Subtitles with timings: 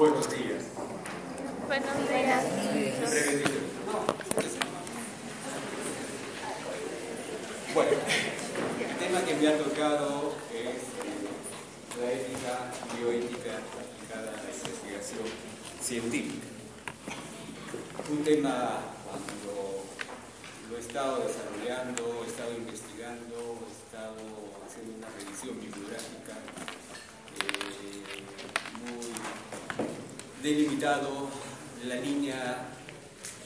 [0.00, 0.64] Buenos días.
[1.66, 2.44] Buenos días.
[7.74, 7.90] Bueno,
[8.80, 11.20] el tema que me ha tocado es eh,
[12.00, 15.28] la ética bioética aplicada a la investigación
[15.82, 16.46] científica.
[18.10, 19.84] Un tema cuando
[20.70, 24.16] lo he estado desarrollando, he estado investigando, he estado
[24.66, 26.40] haciendo una revisión bibliográfica
[27.36, 27.79] eh,
[30.42, 31.28] delimitado
[31.84, 32.68] la línea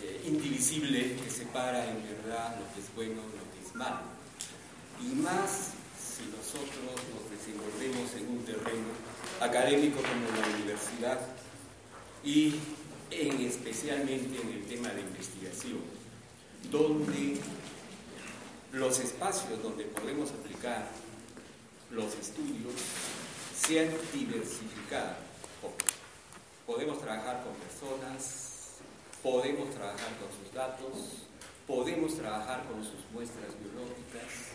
[0.02, 4.00] eh, indivisible que separa en verdad lo que es bueno de lo que es malo.
[5.00, 8.92] Y más si nosotros nos desenvolvemos en un terreno
[9.40, 11.20] académico como la universidad
[12.22, 12.54] y
[13.10, 15.80] en especialmente en el tema de investigación,
[16.70, 17.38] donde
[18.72, 20.88] los espacios donde podemos aplicar
[21.90, 22.72] los estudios
[23.56, 25.14] se han diversificado.
[25.14, 25.23] Podemos
[27.04, 28.80] trabajar con personas,
[29.22, 31.26] podemos trabajar con sus datos,
[31.66, 34.54] podemos trabajar con sus muestras biológicas,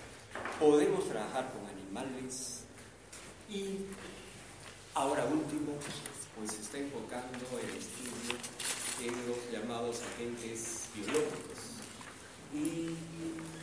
[0.60, 2.64] podemos trabajar con animales
[3.50, 3.86] y
[4.96, 5.74] ahora último,
[6.36, 8.36] pues se está enfocando el estudio
[9.02, 11.60] en los llamados agentes biológicos.
[12.52, 12.96] Y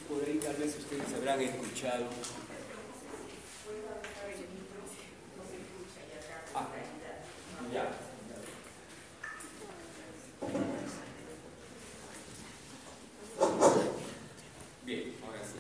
[0.08, 2.06] por ahí tal vez ustedes habrán escuchado
[6.58, 6.66] Ah,
[7.70, 8.06] ya.
[14.84, 15.58] Bien, ahora sí.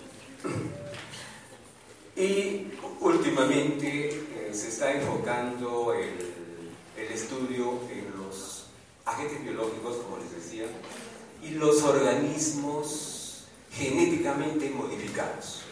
[2.16, 6.34] Y últimamente eh, se está enfocando el,
[7.12, 8.66] estudio en los
[9.04, 10.66] agentes biológicos, como les decía,
[11.42, 15.62] y los organismos genéticamente modificados.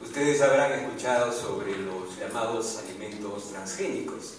[0.00, 4.34] Ustedes habrán escuchado sobre los llamados alimentos transgénicos,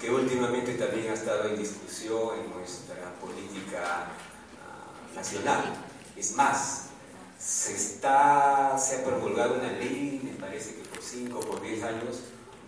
[0.00, 4.10] que últimamente también ha estado en discusión en nuestra política
[4.58, 5.74] uh, nacional.
[6.16, 6.86] Es más,
[7.44, 11.82] se, está, se ha promulgado una ley, me parece que por 5 o por 10
[11.84, 12.20] años,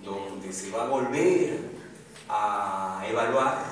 [0.04, 1.60] donde se va a volver
[2.28, 3.64] a evaluar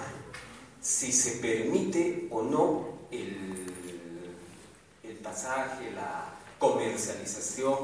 [0.81, 3.67] si se permite o no el,
[5.03, 7.79] el pasaje, la comercialización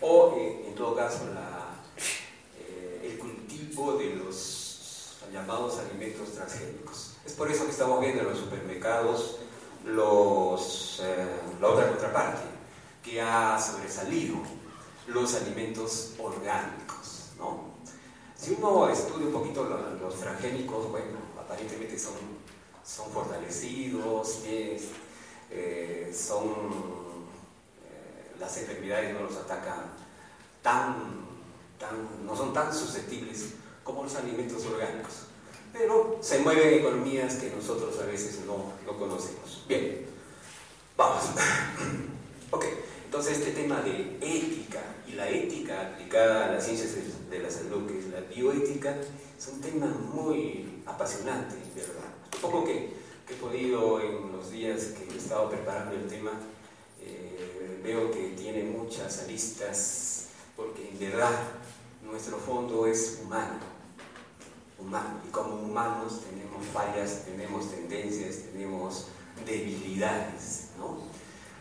[0.00, 1.76] o eh, en todo caso la,
[2.58, 7.16] eh, el cultivo de los llamados alimentos transgénicos.
[7.24, 9.36] Es por eso que estamos viendo en los supermercados
[9.84, 12.42] los, eh, la otra contraparte
[13.02, 14.36] que ha sobresalido
[15.06, 17.14] los alimentos orgánicos.
[18.36, 19.64] Si uno estudia un poquito
[20.00, 22.14] los, transgénicos, bueno, aparentemente son,
[22.84, 26.88] son fortalecidos, eh, son
[28.38, 29.82] las enfermedades no los atacan
[30.62, 30.94] tan,
[32.24, 35.27] no son tan susceptibles como los alimentos orgánicos.
[35.72, 39.64] Pero se mueven economías que nosotros a veces no, no conocemos.
[39.68, 40.06] Bien,
[40.96, 41.24] vamos.
[42.50, 42.64] ok,
[43.04, 46.94] entonces este tema de ética y la ética aplicada a las ciencias
[47.30, 48.96] de la salud, que es la bioética,
[49.38, 52.08] es un tema muy apasionante, ¿verdad?
[52.34, 52.96] Un poco que,
[53.28, 56.32] he podido en los días que he estado preparando el tema,
[57.82, 61.38] veo que tiene muchas aristas, porque en verdad
[62.02, 63.60] nuestro fondo es humano,
[64.78, 69.08] humano, y como humanos tenemos fallas, tenemos tendencias, tenemos
[69.44, 70.98] debilidades, ¿no?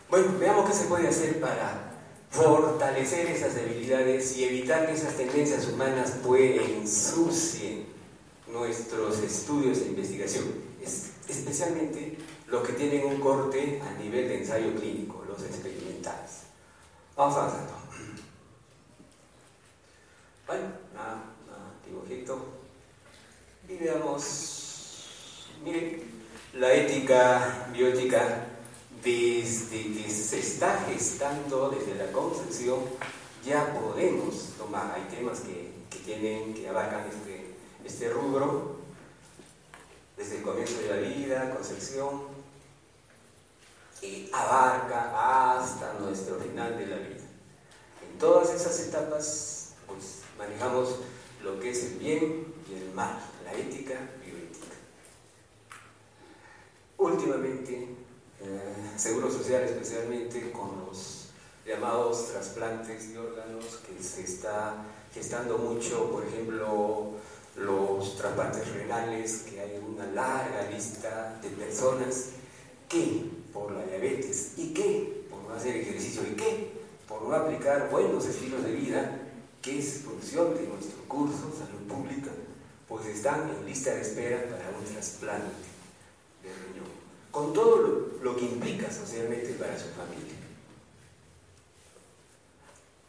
[0.10, 1.94] Bueno, veamos qué se puede hacer para
[2.30, 6.14] fortalecer esas debilidades y evitar que esas tendencias humanas
[6.78, 7.86] ensucien
[8.48, 10.46] nuestros estudios de investigación,
[10.82, 16.44] es, especialmente los que tienen un corte a nivel de ensayo clínico, los experimentales.
[17.16, 17.74] Vamos avanzando.
[20.48, 20.64] Bueno,
[20.94, 22.57] nada, nada, dibujito.
[23.70, 26.02] Y veamos, miren,
[26.54, 28.48] la ética biótica
[29.04, 32.80] desde que se está gestando, desde la concepción,
[33.46, 38.78] ya podemos tomar, hay temas que, que tienen, que abarcan este, este rubro,
[40.16, 42.22] desde el comienzo de la vida, concepción,
[44.02, 47.26] y abarca hasta nuestro final de la vida.
[48.10, 51.00] En todas esas etapas, pues manejamos
[51.44, 54.76] lo que es el bien y el mal, la ética bioética.
[56.98, 57.88] últimamente,
[58.42, 61.30] eh, Seguro Social especialmente, con los
[61.66, 67.12] llamados trasplantes de órganos, que se está gestando mucho, por ejemplo,
[67.56, 72.30] los trasplantes renales, que hay una larga lista de personas
[72.90, 76.72] que por la diabetes y que por no hacer ejercicio y que
[77.08, 79.22] por no aplicar buenos estilos de vida,
[79.62, 82.32] que es función de nuestro curso Salud Pública,
[82.88, 85.68] pues están en lista de espera para un trasplante
[86.42, 86.88] de riñón,
[87.32, 90.36] con todo lo, que implica socialmente para su familia.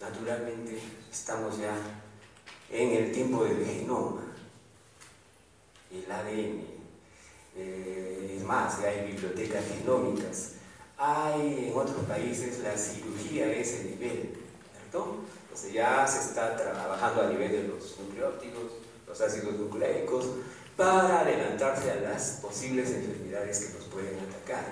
[0.01, 0.79] Naturalmente
[1.11, 1.75] estamos ya
[2.71, 4.23] en el tiempo del genoma,
[5.91, 6.63] el ADN,
[7.57, 10.53] eh, es más, hay bibliotecas genómicas,
[10.97, 14.37] hay en otros países la cirugía de ese nivel,
[14.77, 15.19] ¿cierto?
[15.43, 18.78] Entonces ya se está trabajando a nivel de los nucleópticos,
[19.19, 20.27] los ácidos nucleicos,
[20.77, 24.65] para adelantarse a las posibles enfermedades que nos pueden atacar.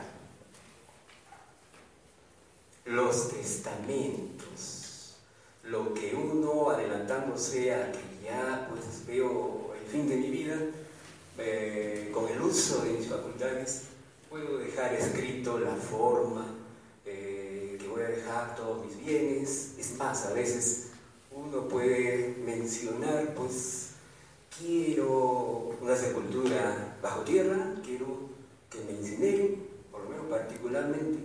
[2.85, 5.17] Los testamentos,
[5.65, 10.57] lo que uno adelantándose a que ya pues veo el fin de mi vida,
[11.39, 13.83] eh, con el uso de mis facultades,
[14.31, 16.55] puedo dejar escrito la forma
[17.05, 19.75] eh, que voy a dejar todos mis bienes.
[19.77, 20.91] Es más, a veces
[21.33, 23.86] uno puede mencionar, pues,
[24.59, 28.07] quiero una sepultura bajo tierra, quiero
[28.71, 31.19] que me incineren, por lo menos particularmente.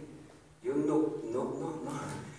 [0.64, 2.32] Yo no, no, no, no.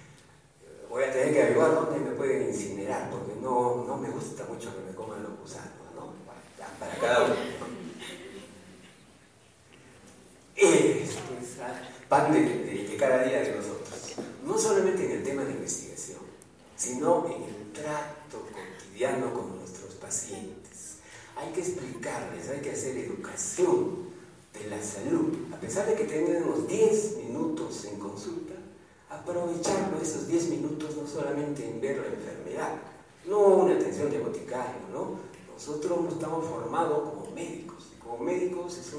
[0.89, 4.77] Voy a tener que averiguar dónde me pueden incinerar, porque no, no me gusta mucho
[4.77, 6.13] que me coman los gusanos, ¿no?
[6.79, 7.35] Para cada uno.
[10.55, 11.57] Esto es
[12.09, 14.17] parte de, de cada día de nosotros.
[14.45, 16.21] No solamente en el tema de investigación,
[16.77, 20.62] sino en el trato cotidiano con nuestros pacientes.
[21.37, 24.13] Hay que explicarles, hay que hacer educación
[24.53, 25.35] de la salud.
[25.53, 28.55] A pesar de que tenemos 10 minutos en consulta,
[29.09, 32.75] aprovecharlo esos 10 minutos no solamente en ver la enfermedad,
[33.27, 35.21] no una atención de boticario, ¿no?
[35.53, 38.93] Nosotros no estamos formados como médicos, y como médicos es,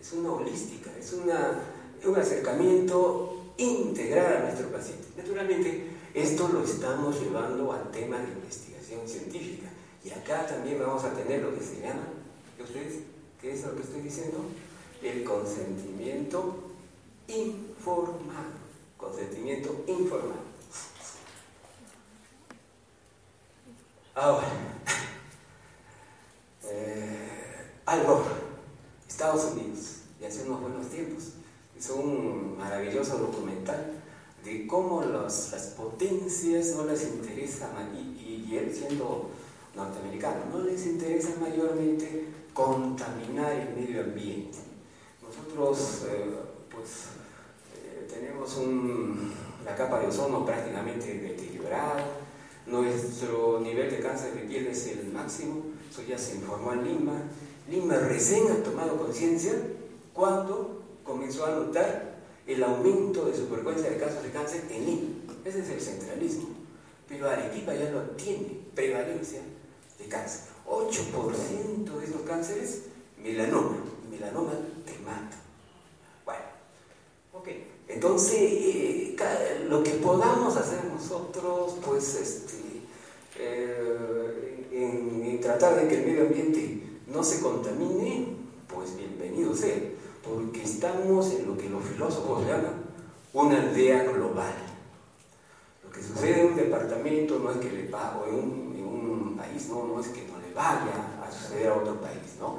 [0.00, 1.60] es una holística, es una,
[2.04, 5.08] un acercamiento integral a nuestro paciente.
[5.16, 9.69] Naturalmente, esto lo estamos llevando al tema de investigación científica.
[10.04, 12.04] Y acá también vamos a tener lo que se llama,
[12.56, 13.00] ¿qué ustedes?
[13.40, 14.38] ¿Qué es lo que estoy diciendo?
[15.02, 16.70] El consentimiento
[17.28, 18.60] informado.
[18.96, 20.50] Consentimiento informado.
[24.14, 24.48] Ahora,
[26.64, 27.28] eh,
[27.86, 28.24] algo,
[29.08, 31.32] Estados Unidos, y hace unos buenos tiempos,
[31.78, 33.92] hizo un maravilloso documental
[34.44, 39.30] de cómo las potencias no les interesa, y, él siendo
[39.80, 44.58] norteamericano, no les interesa mayormente contaminar el medio ambiente.
[45.22, 46.30] Nosotros, eh,
[46.70, 46.88] pues,
[47.76, 49.32] eh, tenemos un,
[49.64, 52.04] la capa de ozono prácticamente deteriorada,
[52.66, 57.22] nuestro nivel de cáncer de piel es el máximo, eso ya se informó en Lima.
[57.68, 59.52] Lima recién ha tomado conciencia
[60.12, 65.08] cuando comenzó a notar el aumento de su frecuencia de casos de cáncer en Lima.
[65.44, 66.48] Ese es el centralismo.
[67.08, 69.40] Pero Arequipa ya lo tiene, prevalencia
[70.00, 70.40] de cáncer.
[70.66, 72.82] 8% de esos cánceres,
[73.22, 73.76] melanoma.
[74.10, 74.52] Melanoma
[74.84, 75.36] te mata.
[76.24, 76.44] Bueno,
[77.32, 77.48] ok.
[77.88, 79.16] Entonces, eh,
[79.68, 82.82] lo que podamos hacer nosotros, pues, este,
[83.38, 88.36] eh, en, tratar de que el medio ambiente no se contamine,
[88.68, 89.74] pues bienvenido sea
[90.22, 92.84] porque estamos en lo que los filósofos llaman
[93.32, 94.54] una aldea global.
[95.84, 98.69] Lo que sucede en un departamento no es que le pago en un
[99.40, 102.58] país, no, no es que no le vaya a suceder a otro país, ¿no?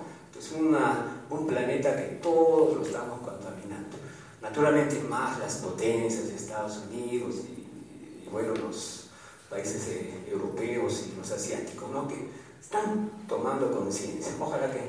[0.57, 3.95] Una, un planeta que todos lo estamos contaminando.
[4.41, 9.09] Naturalmente más las potencias de Estados Unidos y, y bueno, los
[9.49, 12.07] países eh, europeos y los asiáticos, ¿no?
[12.07, 12.27] Que
[12.59, 14.33] están tomando conciencia.
[14.39, 14.81] Ojalá que,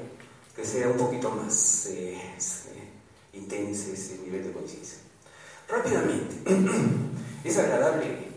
[0.56, 2.18] que, sea un poquito más eh,
[3.34, 4.98] intenso ese nivel de conciencia.
[5.68, 6.36] Rápidamente,
[7.44, 8.31] es agradable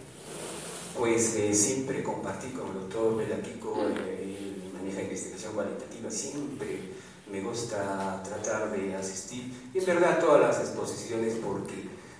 [0.97, 3.75] pues eh, siempre compartir con el doctor Belaquico,
[4.07, 6.79] eh, maneja investigación cualitativa, siempre
[7.31, 11.73] me gusta tratar de asistir, y en verdad todas las exposiciones, porque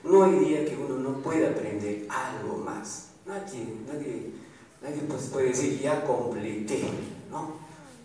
[0.03, 3.09] no hay día que uno no pueda aprender algo más.
[3.25, 4.31] Nadie, nadie,
[4.81, 6.83] nadie pues puede decir, ya completé,
[7.31, 7.53] ¿no?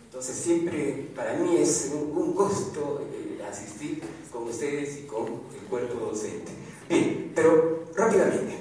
[0.05, 5.67] Entonces siempre para mí es un, un gusto eh, asistir con ustedes y con el
[5.69, 6.53] cuerpo docente.
[6.89, 8.57] Bien, pero rápidamente,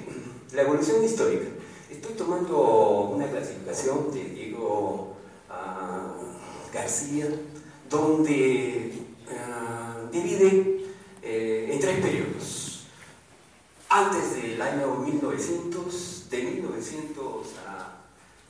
[0.52, 1.59] la evolución histórica.
[2.00, 5.16] Estoy tomando una clasificación de Diego
[5.50, 7.26] uh, García,
[7.90, 8.94] donde
[9.26, 10.86] uh, divide
[11.22, 12.86] eh, en tres periodos.
[13.90, 17.98] Antes del año 1900, de 1900 a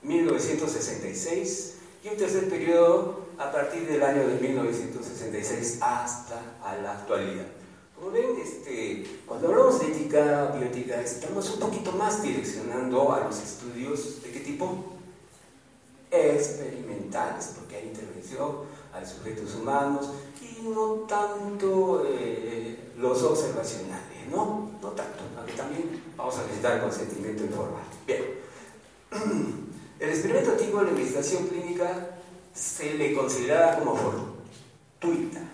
[0.04, 6.40] 1966, y un tercer periodo a partir del año de 1966 hasta
[6.80, 7.60] la actualidad.
[8.09, 14.23] Ven, este, cuando hablamos de ética bioética, estamos un poquito más direccionando a los estudios
[14.23, 14.97] de qué tipo?
[16.11, 24.71] Experimentales, porque hay intervención, hay sujetos humanos y no tanto eh, los observacionales, ¿no?
[24.80, 27.85] No tanto, aunque también vamos a necesitar consentimiento informal.
[28.07, 28.25] Bien.
[30.00, 32.16] El experimento tipo de investigación clínica
[32.54, 35.50] se le consideraba como fortuita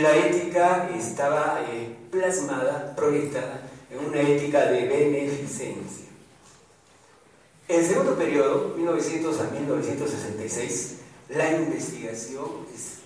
[0.00, 6.06] la ética estaba eh, plasmada, proyectada en una ética de beneficencia.
[7.68, 10.94] En el segundo periodo, 1900 a 1966,
[11.28, 12.46] la investigación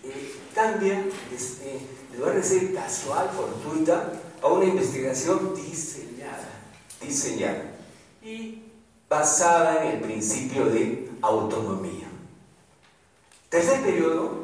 [0.05, 1.79] eh, cambia este,
[2.13, 6.49] en lugar de ser casual, fortuita, a una investigación diseñada,
[7.01, 7.73] diseñada
[8.23, 8.63] y
[9.09, 12.09] basada en el principio de autonomía.
[13.49, 14.43] Tercer periodo,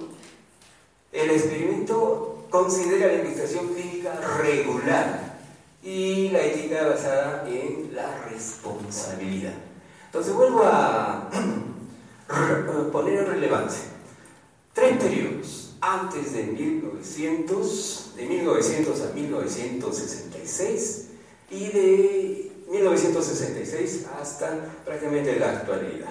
[1.12, 5.38] el experimento considera la investigación clínica regular
[5.82, 9.54] y la ética basada en la responsabilidad.
[10.06, 11.30] Entonces vuelvo a
[12.92, 13.84] poner en relevancia
[14.72, 21.08] tres periodos antes de 1900, de 1900 a 1966
[21.50, 26.08] y de 1966 hasta prácticamente la actualidad.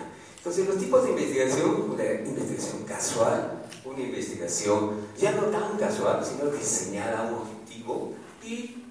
[0.48, 6.50] Entonces los tipos de investigación, una investigación casual, una investigación ya no tan casual, sino
[6.50, 8.86] diseñada a un objetivo y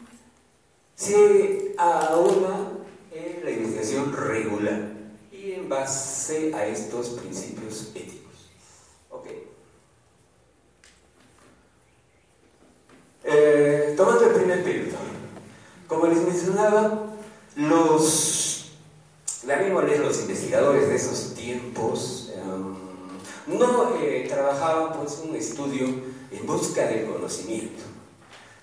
[0.94, 2.72] se una
[3.10, 4.92] en la investigación regular
[5.32, 8.50] y en base a estos principios éticos.
[9.10, 9.28] Ok.
[13.24, 14.98] Eh, tomando el primer periodo,
[15.88, 17.16] como les mencionaba,
[17.54, 18.72] los,
[20.00, 25.86] los investigadores de esos tiempos, em, no eh, trabajaban pues un estudio
[26.32, 27.84] en busca del conocimiento,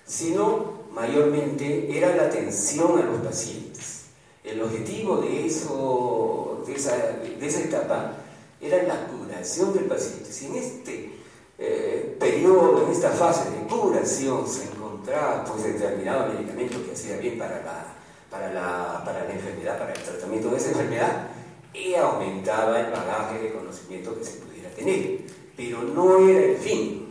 [0.04, 4.04] sino mayormente era la atención a los pacientes.
[4.44, 8.16] El objetivo de, eso, de, esa, de esa etapa
[8.60, 10.30] era la curación del paciente.
[10.30, 11.12] Si en este
[11.58, 17.38] eh, periodo, en esta fase de curación se encontraba pues determinado medicamento que hacía bien
[17.38, 17.86] para la,
[18.30, 21.28] para la, para la enfermedad, para el tratamiento de esa enfermedad,
[21.74, 25.22] y aumentaba el bagaje de conocimiento que se pudiera tener,
[25.56, 27.08] pero no era el fin.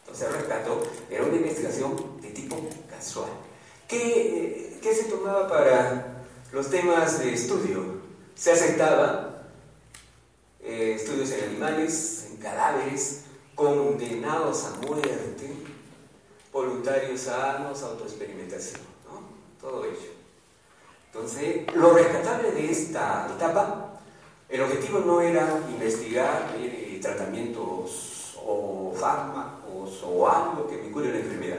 [0.00, 2.56] Entonces, rescató, era una investigación de tipo
[2.88, 3.30] casual.
[3.88, 7.96] ¿Qué, ¿Qué, se tomaba para los temas de estudio?
[8.36, 9.48] Se aceptaba
[10.62, 13.22] eh, estudios en animales, en cadáveres,
[13.54, 15.50] condenados a muerte,
[16.52, 18.80] voluntarios sanos, autoexperimentación,
[19.10, 19.28] ¿no?
[19.60, 20.15] todo ello.
[21.16, 23.86] Entonces, lo rescatable de esta etapa
[24.50, 31.18] el objetivo no era investigar eh, tratamientos o fármacos o algo que me cure la
[31.18, 31.58] enfermedad.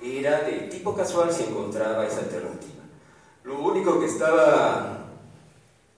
[0.00, 2.82] Era de tipo casual si encontraba esa alternativa.
[3.42, 5.06] Lo único que estaba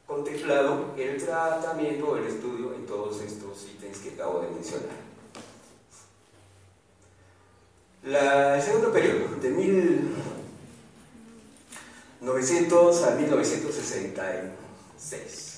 [0.06, 5.06] contemplado era el tratamiento, el estudio en todos estos ítems que acabo de mencionar.
[8.02, 9.50] el segundo periodo, de
[12.26, 15.52] 1900 a 1966.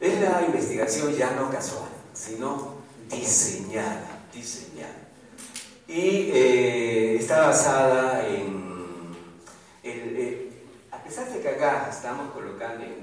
[0.00, 2.76] Es la investigación ya no casual, sino
[3.10, 4.94] diseñada, diseñada.
[5.86, 9.14] Y eh, está basada en,
[9.82, 10.50] eh,
[10.90, 13.02] a pesar de que acá estamos colocando en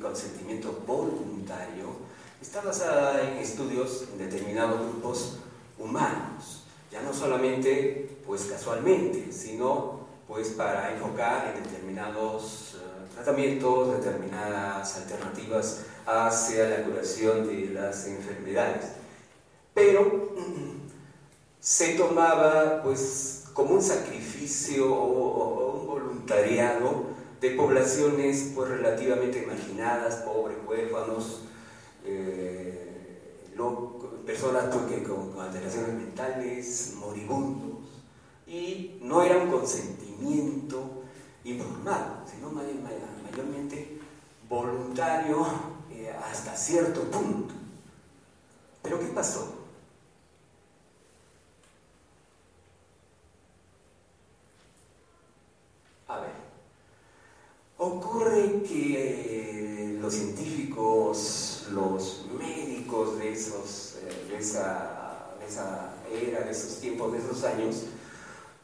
[0.00, 1.94] consentimiento voluntario,
[2.42, 5.38] está basada en estudios en determinados grupos
[5.78, 6.59] humanos,
[6.90, 15.86] ya no solamente pues casualmente, sino pues para enfocar en determinados uh, tratamientos, determinadas alternativas
[16.06, 18.92] hacia la curación de las enfermedades.
[19.74, 20.34] Pero
[21.60, 27.04] se tomaba pues como un sacrificio o, un voluntariado
[27.40, 31.42] de poblaciones pues relativamente marginadas, pobres, huérfanos,
[32.04, 32.80] eh,
[34.26, 37.78] personas pues, con, alteraciones mentales, moribundos,
[38.46, 41.04] y no era un consentimiento
[41.44, 43.98] informado, sino mayormente
[44.48, 45.46] voluntario
[46.22, 47.54] hasta cierto punto.
[48.82, 49.56] Pero ¿qué pasó?
[56.08, 56.32] A ver,
[57.78, 63.96] ocurre que los científicos, los médicos de, esos,
[64.28, 67.84] de, esa, de esa era, de esos tiempos, de esos años,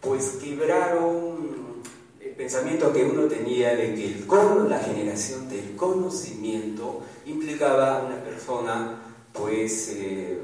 [0.00, 1.82] pues quebraron
[2.20, 9.02] el pensamiento que uno tenía de que el, la generación del conocimiento implicaba una persona
[9.32, 10.38] pues eh,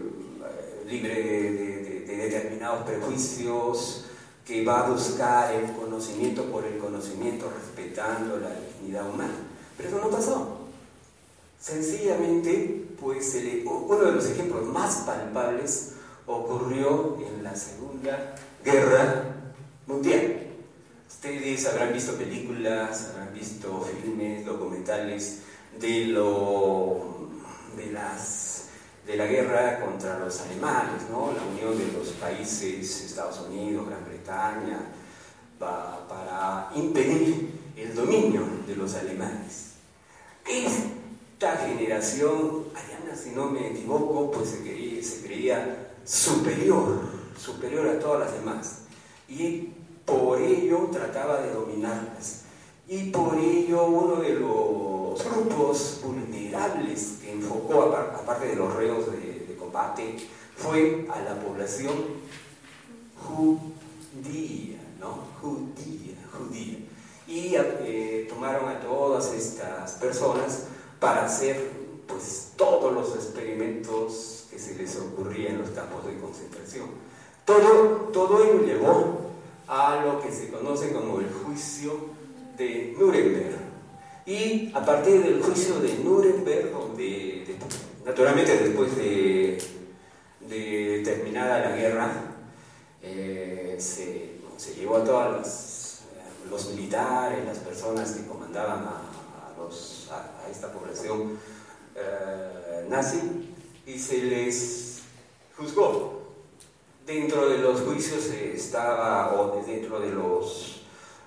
[0.88, 4.04] libre de, determinados prejuicios,
[4.44, 9.34] que va a buscar el conocimiento por el conocimiento, respetando la dignidad humana.
[9.76, 10.61] Pero eso no pasó.
[11.62, 15.92] Sencillamente, pues uno de los ejemplos más palpables
[16.26, 19.26] ocurrió en la Segunda Guerra
[19.86, 20.38] Mundial.
[21.08, 25.42] Ustedes habrán visto películas, habrán visto filmes, documentales
[25.80, 27.28] de, lo,
[27.76, 28.64] de, las,
[29.06, 31.32] de la guerra contra los alemanes, ¿no?
[31.32, 34.80] la unión de los países, Estados Unidos, Gran Bretaña,
[35.60, 39.74] para impedir el dominio de los alemanes.
[41.42, 47.00] Esta generación, Ariana, si no me equivoco, pues se creía, superior,
[47.36, 48.78] superior a todas las demás.
[49.28, 49.70] Y
[50.04, 52.42] por ello trataba de dominarlas.
[52.86, 59.56] Y por ello uno de los grupos vulnerables que enfocó, aparte de los reos de,
[59.58, 60.18] combate,
[60.54, 61.92] fue a la población
[63.20, 65.24] judía, ¿no?
[65.40, 66.78] Judía, judía.
[67.26, 70.66] Y eh, tomaron a todas estas personas
[71.02, 71.56] para hacer
[72.06, 76.90] pues todos los experimentos que se les ocurría en los campos de concentración.
[77.44, 79.20] Todo, todo ello llevó
[79.66, 81.92] a lo que se conoce como el juicio
[82.56, 83.56] de Nuremberg.
[84.26, 86.70] Y a partir del juicio de Nuremberg,
[88.04, 89.58] naturalmente después de,
[90.40, 92.12] de, terminada la guerra,
[93.02, 96.02] eh, se, se, llevó a todos
[96.48, 99.12] los militares, las personas que comandaban a,
[99.58, 100.08] los,
[100.52, 101.38] esta población
[101.94, 103.54] eh, nazi,
[103.86, 105.00] y se les
[105.56, 106.22] juzgó
[107.06, 110.82] Dentro de los juicios estaba, o dentro de los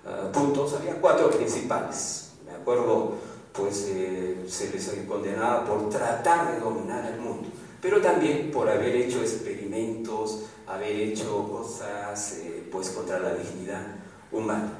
[0.05, 2.31] eh, puntos, había cuatro principales.
[2.45, 3.15] Me acuerdo,
[3.51, 7.49] pues eh, se les condenaba por tratar de dominar el mundo,
[7.81, 13.85] pero también por haber hecho experimentos, haber hecho cosas eh, pues contra la dignidad
[14.31, 14.79] humana.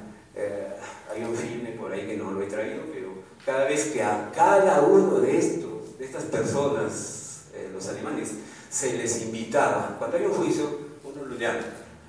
[1.13, 3.04] hay un filme por ahí que no lo he traído, pero
[3.45, 8.31] cada vez que a cada uno de estos, de estas personas, los alemanes,
[8.69, 10.85] se les invitaba, cuando hay un juicio,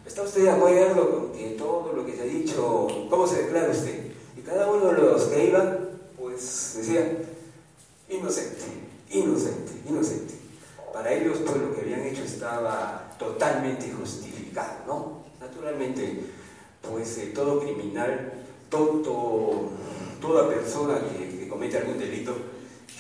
[0.07, 3.71] ¿Está usted de acuerdo con que todo lo que se ha dicho, cómo se declara
[3.71, 4.13] usted?
[4.37, 5.79] Y cada uno de los que iban,
[6.17, 7.19] pues decía,
[8.09, 8.65] inocente,
[9.11, 10.35] inocente, inocente.
[10.93, 15.25] Para ellos, pues lo que habían hecho estaba totalmente justificado, ¿no?
[15.41, 16.25] Naturalmente,
[16.89, 18.33] pues eh, todo criminal,
[18.71, 19.71] todo,
[20.21, 22.37] toda persona que, comete algún delito,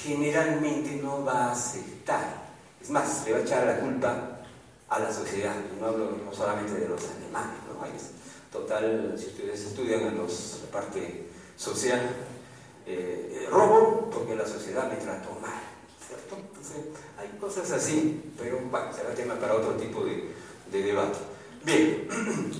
[0.02, 2.46] generalmente no va a aceptar.
[2.80, 4.40] Es más, le va a echar la culpa
[4.88, 5.54] a la sociedad.
[5.80, 7.76] No hablo no solamente de los alemanes, ¿no?
[8.52, 10.24] total, si ustedes estudian en la
[10.72, 11.26] parte
[11.56, 12.00] social,
[12.86, 15.60] eh, eh, robo porque la sociedad me trató mal,
[16.06, 16.36] ¿cierto?
[16.36, 16.76] Entonces,
[17.18, 20.30] hay cosas así, pero bueno, será tema para otro tipo de,
[20.70, 21.18] de debate.
[21.64, 22.08] Bien,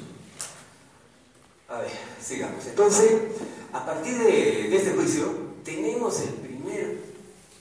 [1.69, 1.91] a ver,
[2.21, 2.67] sigamos.
[2.67, 3.13] Entonces,
[3.77, 5.27] a partir de, este juicio,
[5.63, 6.97] tenemos el primer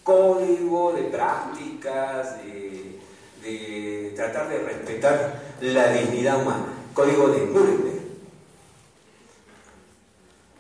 [0.04, 6.68] código de prácticas, de tratar de respetar la dignidad humana.
[6.94, 7.96] Código de Nuremberg.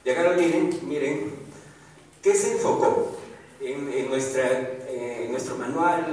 [0.04, 1.32] Y acá lo tienen, miren,
[2.22, 3.18] ¿qué se enfocó?
[3.62, 6.06] En nuestro manual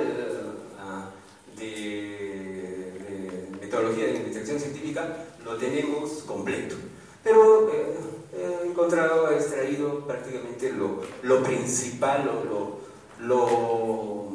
[0.78, 1.11] ah,
[1.59, 6.76] de, metodología de investigación científica lo tenemos completo.
[7.22, 12.80] Pero eh, he encontrado, he extraído prácticamente lo, lo principal, lo,
[13.20, 14.32] lo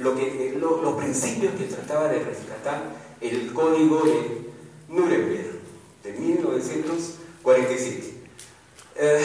[0.00, 2.82] lo que, los principios que trataba de rescatar
[3.20, 4.48] el código de
[4.88, 5.60] Nuremberg
[6.02, 8.14] de 1947.
[8.96, 9.22] Eh,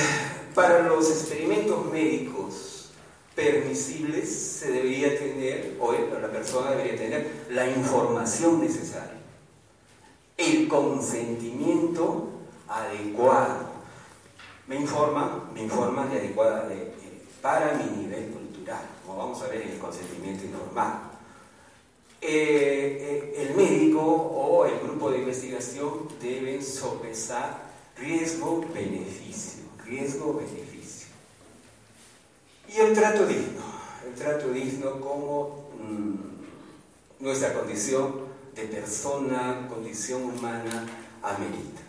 [0.55, 2.91] para los experimentos médicos
[3.35, 9.19] permisibles se debería tener, o la persona debería tener, la información necesaria,
[10.37, 12.29] el consentimiento
[12.67, 13.78] adecuado.
[14.69, 16.93] Me informa, me informa de adecuada de,
[17.41, 18.29] para mi nivel
[19.05, 21.09] como vamos a ver en el consentimiento informado.
[22.21, 31.07] Eh, eh, el médico o el grupo de investigación deben sopesar riesgo-beneficio, riesgo-beneficio.
[32.67, 33.63] Y el trato digno,
[34.05, 40.85] el trato digno como mm, nuestra condición de persona, condición humana
[41.23, 41.88] amerita.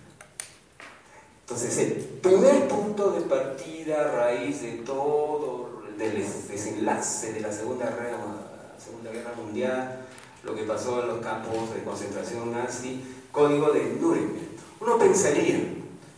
[1.51, 8.19] Entonces, el primer punto de partida, raíz de todo del desenlace de la Segunda Guerra,
[8.79, 10.07] Segunda Guerra Mundial,
[10.45, 14.47] lo que pasó en los campos de concentración nazi, código de Nuremberg.
[14.79, 15.59] Uno pensaría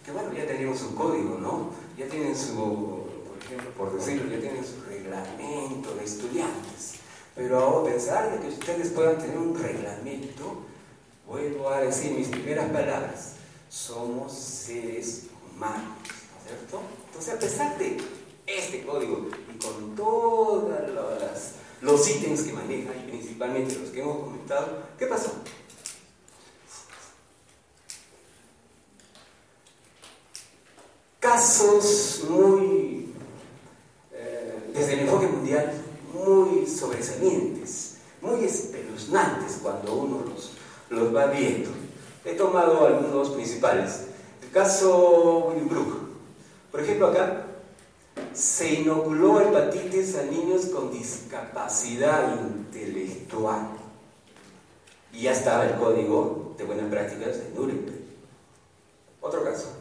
[0.05, 1.71] que bueno, ya tenían su código, ¿no?
[1.97, 6.97] Ya tienen su, por ejemplo, por decirlo, ya tienen su reglamento de estudiantes.
[7.35, 10.59] Pero a pesar de que ustedes puedan tener un reglamento,
[11.27, 13.37] vuelvo a decir mis primeras palabras,
[13.72, 16.82] somos seres humanos, ¿no es cierto?
[17.06, 17.96] Entonces, a pesar de
[18.46, 20.70] este código y con todos
[21.80, 25.32] los ítems que maneja, y principalmente los que hemos comentado, ¿qué pasó?
[31.18, 33.14] Casos muy,
[34.12, 35.72] eh, desde el enfoque mundial,
[36.12, 40.52] muy sobresalientes, muy espeluznantes cuando uno los,
[40.90, 41.82] los va viendo.
[42.24, 44.06] He tomado algunos principales.
[44.42, 46.02] El caso Wilbrook.
[46.70, 47.46] Por ejemplo, acá
[48.32, 53.68] se inoculó hepatitis a niños con discapacidad intelectual.
[55.12, 58.02] Y ya estaba el código de buenas prácticas de Nuremberg.
[59.20, 59.76] Otro caso.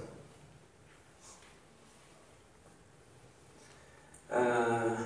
[4.30, 4.98] Ah,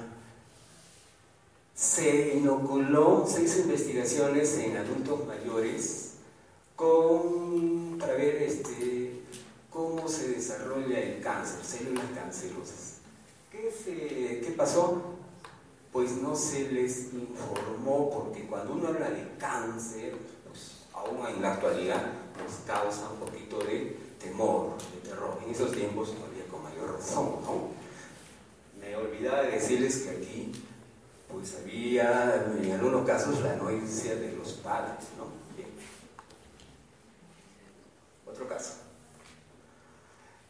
[1.74, 6.13] se inoculó, se hizo investigaciones en adultos mayores
[6.76, 9.21] con, para ver este,
[9.69, 12.95] cómo se desarrolla el cáncer, células cancerosas.
[13.52, 13.71] ¿Qué,
[14.43, 15.02] ¿Qué pasó?
[15.91, 20.15] Pues no se les informó porque cuando uno habla de cáncer,
[20.48, 22.02] pues aún en la actualidad
[22.38, 25.38] nos causa un poquito de temor, de terror.
[25.46, 27.70] En esos tiempos todavía con mayor razón, ¿no?
[28.80, 30.52] Me olvidaba de decirles que aquí
[31.32, 35.46] pues había en algunos casos la anuencia de los padres, ¿no?
[38.30, 38.74] Otro caso.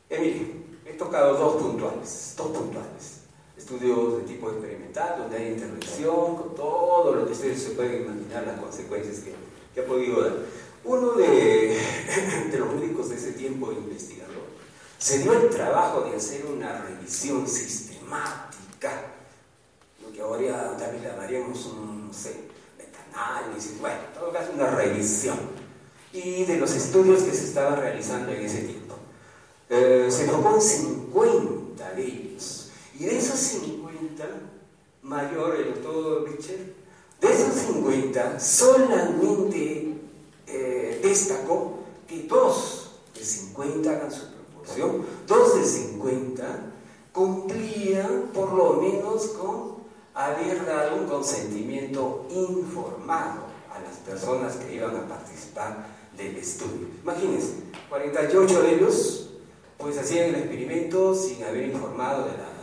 [0.09, 3.24] Emily, he tocado dos puntuales, dos puntuales.
[3.65, 8.45] Estudios de tipo experimental, donde hay intervención, con todo lo que ustedes se pueden imaginar,
[8.45, 9.33] las consecuencias que,
[9.73, 10.33] que ha podido dar.
[10.83, 11.79] Uno de,
[12.51, 14.45] de los médicos de ese tiempo investigador
[14.99, 19.15] se dio el trabajo de hacer una revisión sistemática
[20.15, 22.45] que ahora también llamaríamos un, no sé,
[22.77, 25.37] meta-análisis, bueno, en todo caso una revisión,
[26.13, 28.95] y de los estudios que se estaban realizando en ese tiempo.
[29.69, 32.24] Eh, se enfocó en 50 de ellos,
[32.97, 34.25] y de esos 50,
[35.03, 36.73] mayor el doctor Richard,
[37.19, 39.93] de esos 50 solamente
[40.47, 46.71] eh, destacó que dos de 50 hagan su proporción, dos de 50
[47.11, 49.75] cumplían por lo menos con
[50.13, 56.87] haber dado un consentimiento informado a las personas que iban a participar del estudio.
[57.03, 57.55] Imagínense,
[57.89, 59.29] 48 de ellos
[59.77, 62.54] pues hacían el experimento sin haber informado de la,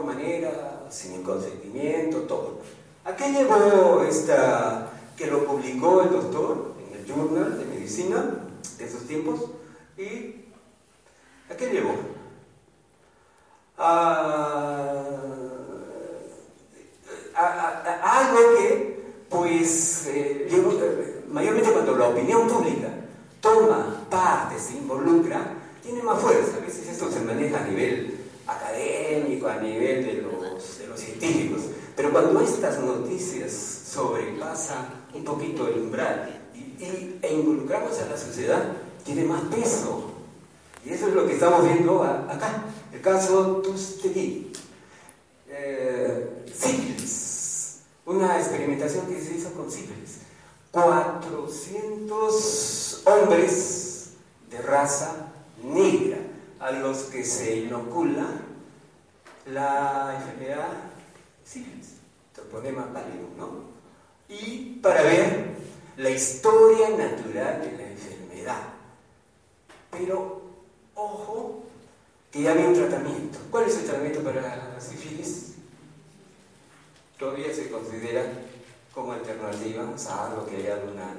[0.00, 2.58] manera, sin el consentimiento, todo.
[3.04, 8.24] ¿A qué llevó esta, que lo publicó el doctor en el Journal de Medicina
[8.78, 9.40] de esos tiempos?
[9.96, 10.46] ¿Y
[11.50, 11.94] a qué llevó?
[13.78, 15.22] A
[18.02, 22.88] algo que, pues, eh, mayormente cuando la opinión pública
[23.40, 26.58] toma parte, se involucra, tiene más fuerza.
[26.58, 28.11] A veces esto se maneja a nivel
[28.46, 31.62] académico, a nivel de los, de los científicos.
[31.96, 38.62] Pero cuando estas noticias sobrepasan un poquito el umbral y, e involucramos a la sociedad,
[39.04, 40.10] tiene más peso.
[40.84, 42.64] Y eso es lo que estamos viendo acá.
[42.92, 44.52] El caso Tustegui.
[45.48, 46.28] Eh,
[48.04, 50.18] una experimentación que se hizo con sífilis.
[50.72, 54.14] 400 hombres
[54.50, 55.30] de raza
[55.62, 56.18] negra
[56.62, 58.24] a los que se inocula
[59.46, 60.68] la enfermedad
[61.44, 61.96] sífilis,
[62.32, 63.72] troponema pálido, ¿no?
[64.28, 65.50] Y para ver
[65.96, 68.62] la historia natural de la enfermedad.
[69.90, 70.40] Pero,
[70.94, 71.64] ojo,
[72.30, 73.38] que ya había un tratamiento.
[73.50, 75.52] ¿Cuál es el tratamiento para la sífilis?
[77.22, 78.24] todavía se considera
[78.92, 81.12] como alternativa, salvo que haya alguna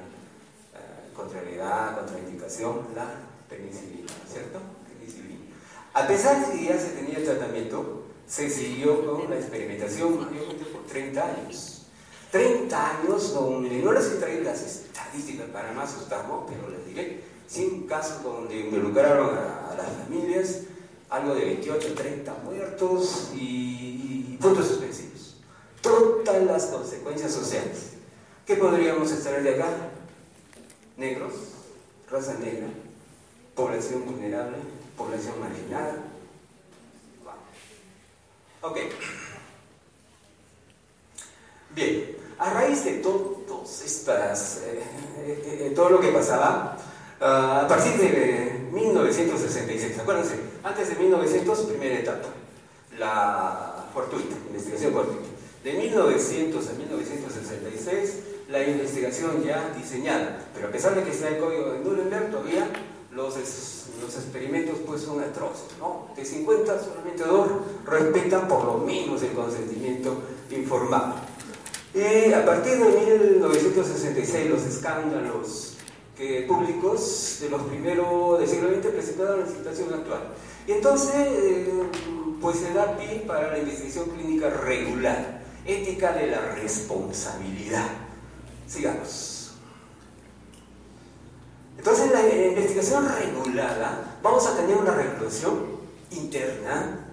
[0.74, 3.06] eh, contrariedad, contraindicación, la
[3.48, 4.60] penicilina, ¿cierto?
[5.94, 10.82] A pesar de que ya se tenía el tratamiento, se siguió con la experimentación por
[10.88, 11.86] 30 años.
[12.30, 17.86] 30 años donde no les traído las estadísticas para no asustarnos, pero les diré, 100
[17.86, 20.62] casos donde involucraron a, a, las familias,
[21.08, 25.14] algo de 28, 30 muertos y, y puntos suspensivos
[25.84, 27.90] todas las consecuencias sociales.
[28.46, 29.68] ¿Qué podríamos extraer de acá?
[30.96, 31.32] Negros,
[32.10, 32.68] raza negra,
[33.54, 34.56] población vulnerable,
[34.96, 35.96] población marginada.
[38.62, 38.78] Ok.
[42.38, 46.76] a raíz de todos estas, eh, todo lo que pasaba,
[47.20, 52.28] ah, a partir de 1966, acuérdense, antes de 1900, primera etapa,
[52.98, 55.28] la fortuita, investigación fortuita.
[55.62, 61.38] De 1900 a 1966, la investigación ya diseñada, pero a pesar de que está el
[61.38, 62.68] código de Nuremberg, todavía
[63.14, 66.08] los, los experimentos pues son atroces, ¿no?
[66.16, 67.48] De 50 solamente dos
[67.84, 71.14] respetan por lo menos el consentimiento informado.
[71.94, 75.74] Y a partir de 1966 los escándalos
[76.16, 80.22] que, públicos de los primeros del siglo XX presentaron la situación actual.
[80.66, 81.68] Y entonces eh,
[82.40, 87.88] pues se da pie para la investigación clínica regular, ética de la responsabilidad.
[88.66, 89.34] Sigamos.
[91.84, 92.22] Entonces, la
[92.54, 95.74] investigación regulada, vamos a tener una regulación
[96.10, 97.06] interna,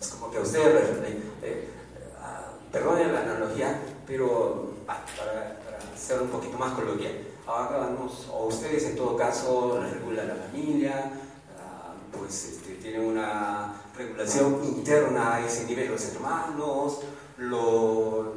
[0.00, 1.68] es como que a ustedes, eh, eh,
[2.20, 5.04] ah, perdonen la analogía, pero para,
[5.96, 7.12] ser un poquito más coloquial,
[7.46, 11.12] hagamos, o ustedes en todo caso la regula la familia,
[11.60, 17.00] ah, pues este, tienen una regulación interna a ese nivel, los hermanos,
[17.36, 18.34] lo,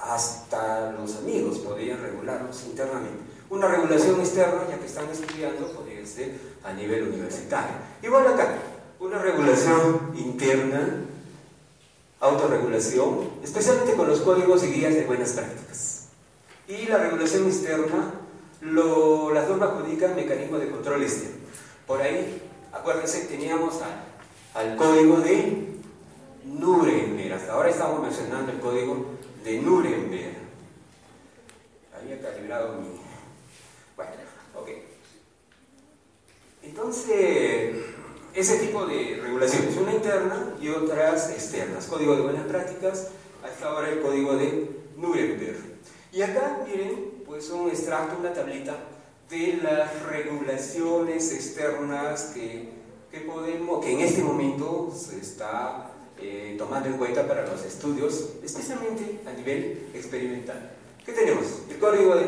[0.00, 3.27] hasta los amigos podrían regularlos internamente.
[3.50, 6.34] Una regulación externa, ya que están estudiando, podría ser
[6.64, 7.76] a nivel universitario.
[8.02, 8.58] Igual acá,
[9.00, 11.04] una regulación interna,
[12.20, 16.08] autorregulación, especialmente con los códigos y guías de buenas prácticas.
[16.66, 18.12] Y la regulación externa,
[18.60, 21.36] lo, las normas jurídicas, mecanismo de control externo.
[21.86, 23.76] Por ahí, acuérdense, teníamos
[24.52, 25.68] al código de
[26.44, 27.32] Nuremberg.
[27.32, 29.06] Hasta ahora estamos mencionando el código
[29.42, 30.36] de Nuremberg.
[31.98, 33.07] Había calibrado mi...
[33.98, 34.12] Bueno,
[34.54, 34.68] ok.
[36.62, 37.84] Entonces,
[38.32, 41.86] ese tipo de regulaciones, una interna y otras externas.
[41.86, 43.08] Código de buenas prácticas,
[43.42, 45.58] hasta ahora el código de Nuremberg.
[46.12, 48.76] Y acá, miren, pues un extracto, una tablita
[49.28, 52.68] de las regulaciones externas que,
[53.10, 58.34] que podemos, que en este momento se está eh, tomando en cuenta para los estudios,
[58.44, 60.77] especialmente a nivel experimental.
[61.08, 61.62] ¿Qué tenemos?
[61.70, 62.26] El código de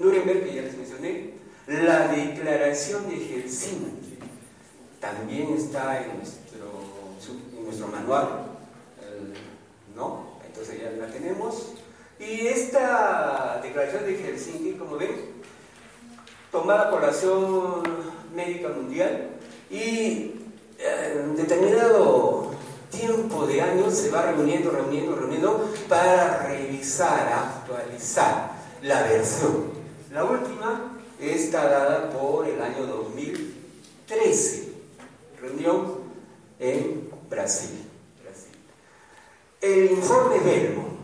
[0.00, 1.30] Nuremberg, que ya les mencioné,
[1.66, 4.18] la declaración de Helsinki,
[5.00, 8.52] también está en nuestro, manual,
[9.96, 10.38] ¿no?
[10.46, 11.72] Entonces ya la tenemos.
[12.20, 15.10] Y esta declaración de Helsinki, como ven,
[16.52, 17.82] tomada por la Acción
[18.32, 19.30] Médica Mundial
[19.70, 20.34] y
[20.78, 22.53] eh, determinado
[22.94, 28.52] tiempo de años se va reuniendo, reuniendo, reuniendo para revisar, actualizar
[28.82, 29.72] la versión.
[30.12, 34.72] La última está dada por el año 2013,
[35.40, 35.98] reunión
[36.58, 37.84] en Brasil.
[39.60, 40.94] El informe Belmont.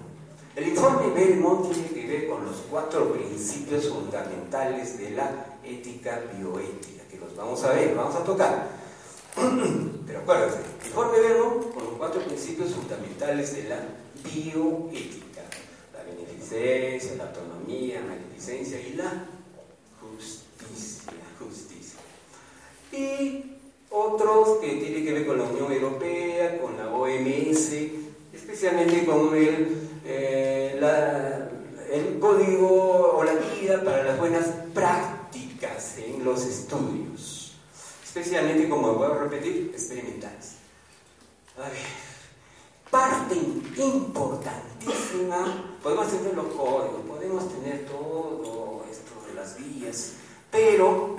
[0.54, 7.04] El informe Belmont tiene que ver con los cuatro principios fundamentales de la ética bioética,
[7.10, 8.79] que los vamos a ver, vamos a tocar.
[10.06, 13.80] Pero acuérdense, informe Verbo con los cuatro principios fundamentales de la
[14.24, 15.42] bioética:
[15.94, 19.26] la beneficencia, la autonomía, la magnificencia y la
[20.00, 21.12] justicia.
[21.38, 22.00] justicia.
[22.92, 23.56] Y
[23.90, 27.72] otros que tienen que ver con la Unión Europea, con la OMS,
[28.32, 30.80] especialmente con el, eh,
[31.92, 37.39] el código o la guía para las buenas prácticas en los estudios
[38.10, 40.54] especialmente, como voy a repetir, experimentales.
[41.56, 41.78] A ver,
[42.90, 43.36] parte
[43.76, 50.14] importantísima, podemos tener los códigos, podemos tener todo esto de las guías,
[50.50, 51.16] pero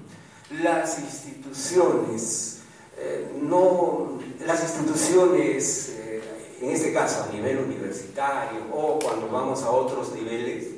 [0.62, 2.60] las instituciones,
[2.96, 6.22] eh, no, las instituciones, eh,
[6.62, 10.68] en este caso a nivel universitario o cuando vamos a otros niveles,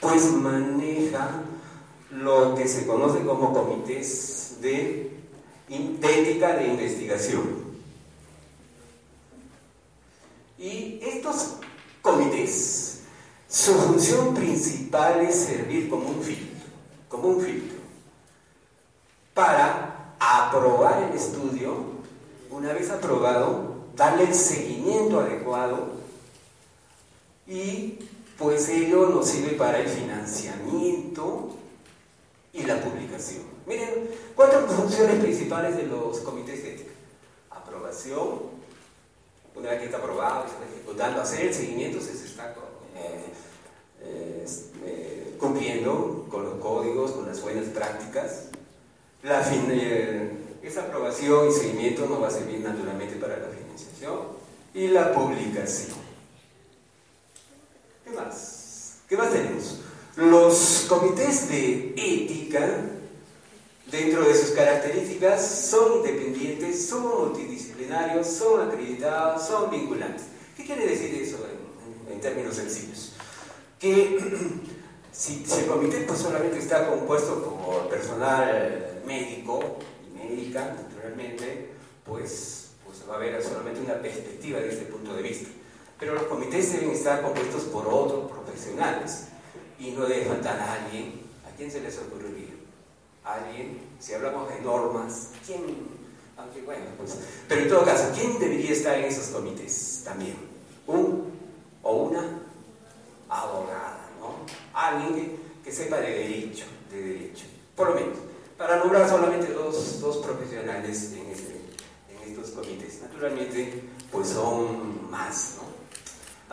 [0.00, 1.53] pues manejan
[2.14, 5.10] lo que se conoce como comités de,
[5.68, 7.64] ética de investigación.
[10.58, 11.56] Y estos
[12.00, 13.00] comités,
[13.48, 16.68] su función principal es servir como un filtro,
[17.08, 17.78] como un filtro,
[19.34, 21.74] para aprobar el estudio,
[22.50, 25.94] una vez aprobado, darle el seguimiento adecuado
[27.46, 27.98] y
[28.38, 31.56] pues ello nos sirve para el financiamiento
[32.54, 33.42] y la publicación.
[33.66, 36.92] Miren, cuatro funciones principales de los comités de ética.
[37.50, 38.40] Aprobación,
[39.54, 42.54] una vez que está aprobado, se está ejecutando, hacer el seguimiento, se, está
[42.96, 44.46] eh,
[44.84, 48.46] eh, cumpliendo con los códigos, con las buenas prácticas.
[49.22, 50.30] La eh,
[50.62, 54.20] esa aprobación y seguimiento nos va a servir naturalmente para la financiación
[54.72, 55.98] y la publicación.
[58.04, 59.00] ¿Qué más?
[59.32, 59.83] tenemos?
[60.16, 62.82] Los comités de ética,
[63.90, 70.26] dentro de sus características, son independientes, son multidisciplinarios, son acreditados, son vinculantes.
[70.56, 71.38] ¿Qué quiere decir eso
[72.08, 73.12] en, términos sencillos?
[73.80, 74.16] Que
[75.12, 81.70] si, el comité pues, solamente está compuesto por personal médico y médica, naturalmente,
[82.04, 85.50] pues, pues va a haber solamente una perspectiva de este punto de vista.
[85.98, 89.33] Pero los comités deben estar compuestos por otros profesionales
[89.78, 91.20] y no debe faltar a alguien.
[91.46, 92.54] ¿A quién se les ocurriría?
[93.24, 93.78] ¿Alguien?
[93.98, 95.62] Si hablamos de normas, ¿quién?
[96.36, 97.16] Aunque bueno, pues.
[97.48, 100.36] Pero en todo caso, ¿quién debería estar en esos comités también?
[100.86, 101.32] ¿Un
[101.82, 102.40] o una
[103.28, 104.36] abogada, ¿no?
[104.72, 107.44] Alguien que, sepa de derecho, de derecho.
[107.76, 108.18] Por lo menos.
[108.58, 111.60] Para nombrar solamente dos, dos profesionales en, este,
[112.08, 113.02] en estos comités.
[113.02, 113.82] Naturalmente,
[114.12, 115.73] pues son más, ¿no?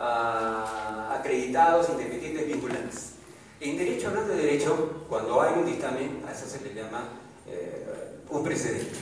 [0.04, 3.12] Ah, acreditados, independientes, vinculantes.
[3.60, 7.04] En derecho, hablando de derecho, cuando hay un dictamen, a eso se le llama
[7.46, 8.98] eh, un precedente.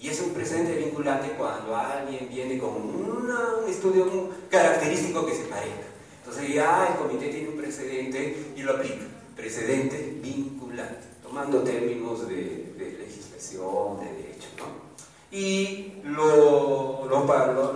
[0.00, 3.32] Y es un precedente vinculante cuando alguien viene con un
[3.68, 5.86] estudio característico que se parezca.
[6.24, 9.04] Entonces ya el comité tiene un precedente y lo aplica.
[9.36, 14.48] Precedente vinculante, tomando términos de, legislación, de derecho.
[14.56, 14.66] ¿no?
[15.30, 16.02] Y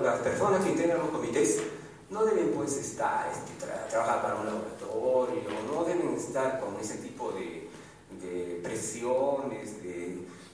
[0.02, 1.62] las personas que integran los comités
[2.12, 7.32] no deben pues estar, este, trabajar para un laboratorio, no deben estar con ese tipo
[7.32, 7.70] de,
[8.62, 9.72] presiones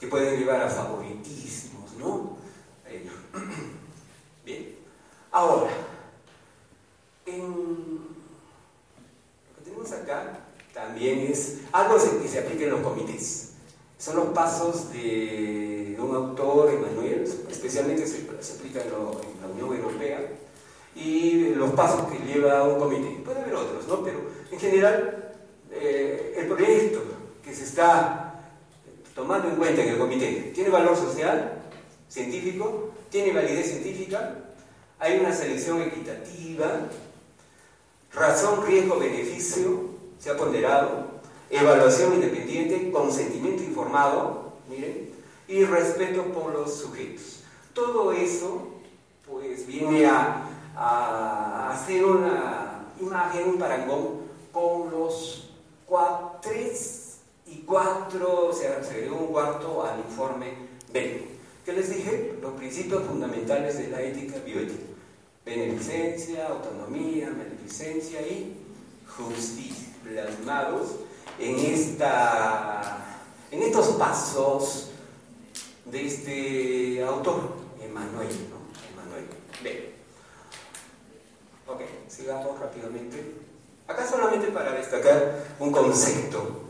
[0.01, 2.39] que pueden llevar a favoritismos, ¿no?
[4.47, 4.77] Bien,
[5.31, 5.71] ahora,
[7.27, 7.33] lo
[9.57, 13.53] que tenemos acá también es algo que se aplica en los comités.
[13.99, 20.38] Son los pasos de un autor, Emanuel, especialmente se, aplica en la Unión Europea,
[20.99, 23.21] y los pasos que lleva un comité.
[23.25, 24.03] Puede haber otros, ¿no?
[24.03, 24.19] Pero
[24.51, 25.33] en general,
[25.71, 27.03] eh, el proyecto
[27.45, 28.43] que se está
[29.15, 31.63] tomando en cuenta en el comité tiene valor social,
[32.09, 34.35] científico, tiene validez científica,
[34.99, 36.89] hay una selección equitativa,
[38.13, 41.07] razón, riesgo, beneficio, se ha ponderado,
[41.51, 45.11] evaluación independiente, consentimiento informado, miren,
[45.47, 47.43] y respeto por los sujetos.
[47.73, 48.69] Todo eso,
[49.27, 50.48] pues, viene a
[50.79, 55.51] a hacer una imagen, un parangón con los
[55.87, 60.53] cuatro, tres y cuatro, o sea, se agregó un cuarto al informe
[60.93, 61.29] B.
[61.65, 62.39] ¿Qué les dije?
[62.41, 64.85] Los principios fundamentales de la ética bioética.
[65.45, 68.57] Beneficencia, autonomía, beneficencia y
[69.17, 70.97] justicia, plasmados
[71.39, 73.19] en, esta,
[73.51, 74.91] en estos pasos
[75.87, 78.29] de este autor, Emanuel.
[79.63, 79.95] B.
[81.69, 83.23] Ok, sigamos rápidamente.
[83.87, 86.63] Acá solamente para destacar un concepto.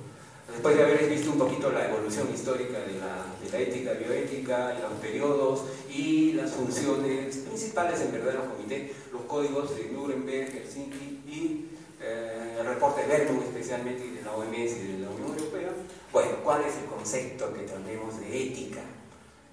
[0.50, 4.92] Después de haber visto un poquito la evolución histórica de la, ética, bioética, y los
[5.00, 11.22] periodos y las funciones principales en verdad de los comités, los códigos de Nuremberg, Helsinki
[11.28, 11.66] y
[12.00, 15.70] eh, el reporte de Berlín especialmente de la OMS y de la Unión Europea.
[16.12, 18.80] Bueno, ¿cuál es el concepto que tenemos de ética?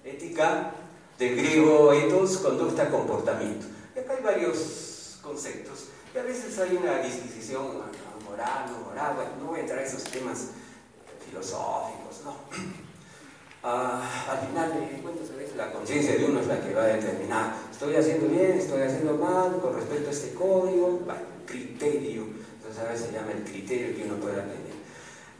[0.04, 0.72] Ética,
[1.18, 3.66] del griego ethos, conducta, comportamiento.
[3.94, 4.85] Y acá hay varios
[5.26, 5.88] conceptos.
[6.14, 7.78] Y a veces hay una disquisición
[8.24, 10.50] moral, no moral, bueno, no voy a entrar en esos temas
[11.26, 12.36] filosóficos, ¿no?
[13.68, 17.56] Ah, al final de cuentas, la conciencia de uno es la que va a determinar,
[17.72, 22.92] estoy haciendo bien, estoy haciendo mal, con respecto a este código, bueno, criterio, entonces a
[22.92, 24.72] veces se llama el criterio que uno puede aprender.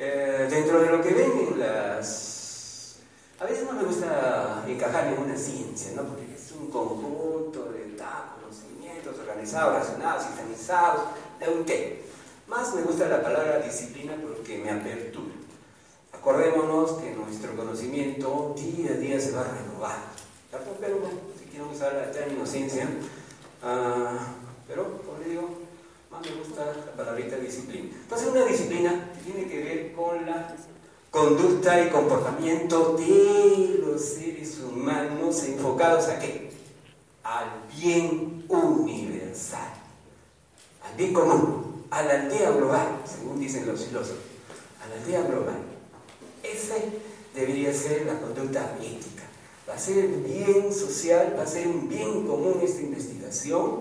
[0.00, 2.96] Eh, dentro de lo que ven las...
[3.38, 6.02] A veces no me gusta encajar en una ciencia, ¿no?
[6.02, 7.35] Porque es un conjunto
[9.36, 11.02] organizados, racionados, sistemizados,
[11.38, 12.02] de un té.
[12.48, 15.34] Más me gusta la palabra disciplina porque me apertura.
[16.12, 19.96] Acordémonos que nuestro conocimiento día a día se va a renovar.
[20.50, 21.00] Pero
[21.38, 22.88] si quiero usar la término ciencia,
[23.62, 24.18] uh,
[24.66, 25.48] pero como le digo,
[26.10, 27.94] más me gusta la palabrita disciplina.
[27.94, 30.54] Entonces una disciplina tiene que ver con la
[31.10, 36.45] conducta y comportamiento de los seres humanos enfocados a qué?
[37.26, 39.72] Al bien universal,
[40.84, 44.22] al bien común, a la aldea global, según dicen los filósofos,
[44.80, 45.58] a la aldea global.
[46.42, 47.00] Ese
[47.34, 49.24] debería ser la conducta ética.
[49.68, 53.80] Va a ser el bien social, va a ser un bien común esta investigación,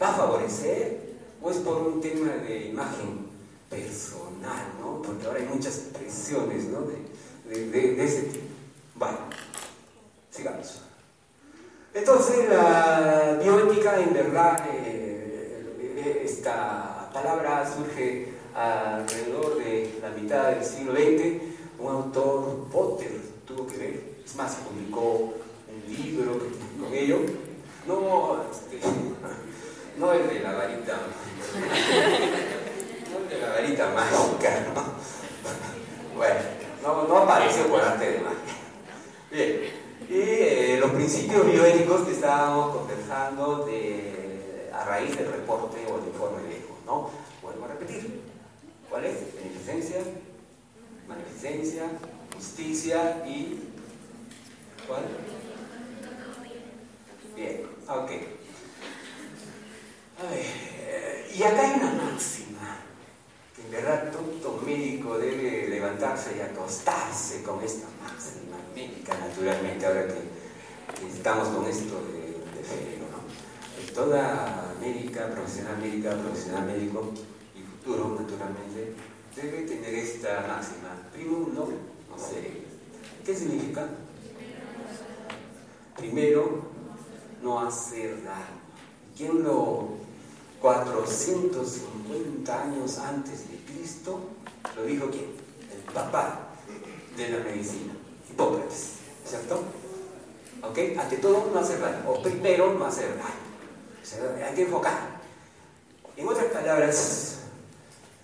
[0.00, 3.26] va a favorecer, o es por un tema de imagen
[3.70, 5.00] personal, ¿no?
[5.00, 6.82] Porque ahora hay muchas presiones, ¿no?
[7.48, 8.44] De, de ese tipo.
[8.96, 9.18] Bueno,
[10.30, 10.91] sigamos.
[11.94, 20.92] Entonces, la bioética en verdad eh, está palabra surge alrededor de la mitad del siglo
[20.92, 21.42] XX.
[21.78, 23.12] Un autor, Potter,
[23.46, 25.34] tuvo que ver, es más, publicó
[25.68, 26.38] un libro
[26.80, 27.20] con ello.
[27.86, 28.78] No, este,
[29.98, 30.96] no el de la varita,
[33.10, 34.82] no el de la varita mágica, ¿no?
[36.16, 36.40] Bueno,
[36.82, 38.36] no, no apareció por arte de magia.
[39.30, 45.98] Bien, y eh, los principios bioéticos que estábamos conversando de, a raíz del reporte o
[45.98, 47.10] del informe viejo, ¿no?
[47.42, 48.20] Vuelvo a repetir.
[48.88, 49.34] ¿Cuál es?
[49.34, 49.98] Beneficencia,
[51.08, 51.84] magnificencia,
[52.34, 53.60] justicia y...
[54.86, 55.02] ¿Cuál?
[57.34, 58.10] Bien, ok.
[60.32, 62.41] Eh, y acá hay una máxima
[63.72, 64.12] verdad
[64.42, 71.66] todo médico debe levantarse y acostarse con esta máxima médica, naturalmente, ahora que, estamos con
[71.66, 73.06] esto de, de febrero.
[73.10, 73.94] ¿no?
[73.94, 77.12] Toda médica, profesional médica, profesional médico
[77.56, 78.94] y futuro, naturalmente,
[79.34, 81.08] debe tener esta máxima.
[81.12, 81.66] Primero, no,
[82.10, 82.62] no sé.
[83.24, 83.88] ¿Qué significa?
[85.96, 86.62] Primero,
[87.42, 88.60] no hacer daño.
[89.16, 89.96] ¿Quién lo
[90.62, 94.20] 450 años antes de Cristo
[94.76, 95.32] lo dijo quién?
[95.74, 96.50] El papá
[97.16, 97.94] de la medicina,
[98.30, 98.90] Hipócrates,
[99.26, 99.64] ¿cierto?
[100.62, 100.78] ¿Ok?
[100.96, 102.08] Ante todo, no hacer daño.
[102.08, 103.42] O primero, no hacer daño.
[104.46, 105.20] Hay que enfocar.
[106.16, 107.38] En otras palabras,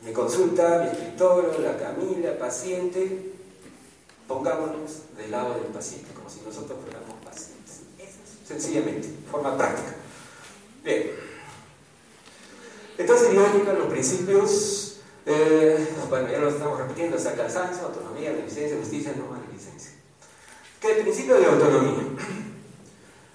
[0.04, 3.32] me consulta mi escritor, la Camila, paciente,
[4.28, 7.80] pongámonos del lado del paciente, como si nosotros fuéramos pacientes.
[8.46, 9.96] sencillamente, forma práctica.
[10.84, 11.27] Bien.
[12.98, 19.14] Entonces, biónica, los principios, eh, bueno, ya lo estamos repitiendo, hasta cansancio, autonomía, beneficencia, justicia,
[19.16, 19.92] no maleficencia.
[20.80, 22.02] ¿Qué el principio de autonomía?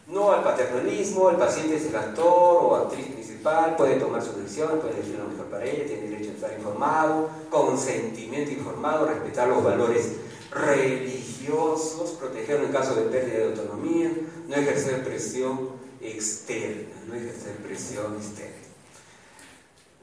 [0.05, 4.79] No al paternalismo, el paciente es el actor o actriz principal, puede tomar su decisión,
[4.79, 9.63] puede elegir lo mejor para ella, tiene derecho a estar informado, consentimiento informado, respetar los
[9.63, 10.11] valores
[10.51, 14.11] religiosos, protegerlo en caso de pérdida de autonomía,
[14.47, 15.69] no ejercer presión
[16.01, 18.62] externa, no ejercer presión externa.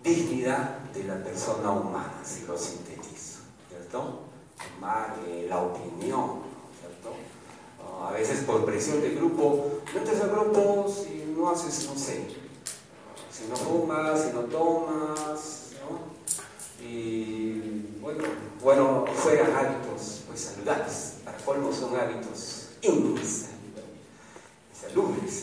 [0.02, 4.20] Dignidad de la persona humana, si lo sintetizo, ¿cierto?
[4.74, 6.40] Tomar eh, la opinión,
[6.80, 7.14] ¿cierto?
[8.02, 12.28] a veces por presión de grupo, no entres al grupo si no haces, no sé,
[13.30, 16.86] si no fumas, si no tomas, ¿no?
[16.86, 18.24] Y bueno,
[18.62, 23.50] bueno, fueran hábitos pues saludables, para colmo son hábitos insalubres,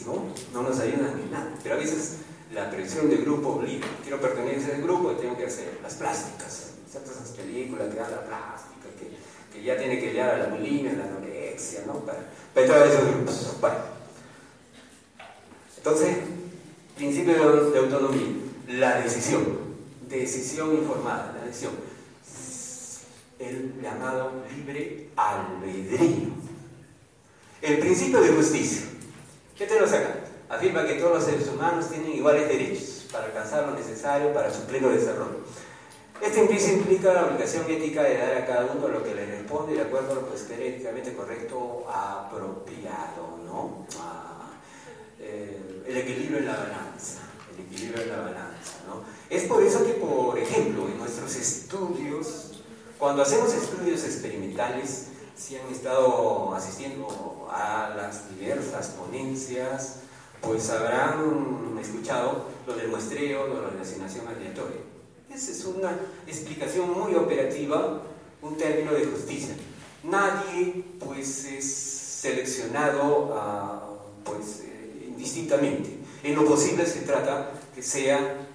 [0.05, 0.24] ¿no?
[0.53, 2.18] No nos ayudan en nada, pero a veces
[2.54, 7.12] la presión de grupo obliga, quiero pertenecer al grupo tengo que hacer las plásticas, ¿cierto?
[7.12, 10.93] Esas películas que dan la plástica, que, que ya tiene que llegar a la bulimia,
[10.93, 12.00] la anorexia, ¿no?
[12.00, 12.20] Para,
[12.54, 13.58] para de esos grupos.
[13.60, 13.78] Bueno.
[15.78, 16.18] Entonces,
[16.95, 18.28] principio de autonomía,
[18.70, 19.45] la decisión,
[20.10, 21.74] decisión informada, la decisión,
[23.39, 26.30] el llamado libre albedrío.
[27.62, 28.86] El principio de justicia,
[29.58, 30.26] ¿qué tenemos acá?
[30.50, 34.62] Afirma que todos los seres humanos tienen iguales derechos para alcanzar lo necesario para su
[34.62, 35.39] pleno desarrollo.
[36.22, 39.76] Este implica, implica la obligación ética de dar a cada uno lo que le responde
[39.76, 43.86] de acuerdo a lo que esté éticamente correcto, apropiado, ¿no?
[44.00, 44.52] Ah,
[45.20, 47.20] eh, el equilibrio en la balanza,
[47.54, 49.04] el equilibrio en la balanza, ¿no?
[49.30, 52.64] Es por eso que, por ejemplo, en nuestros estudios,
[52.98, 59.98] cuando hacemos estudios experimentales, si han estado asistiendo a las diversas ponencias,
[60.41, 64.88] pues habrán escuchado lo del muestreo, lo de la asignación aleatoria
[65.38, 65.91] esa es una
[66.25, 68.01] explicación muy operativa,
[68.41, 69.55] un término de justicia.
[70.03, 75.99] Nadie pues es seleccionado uh, pues, eh, indistintamente.
[76.23, 78.47] En lo posible se trata que sea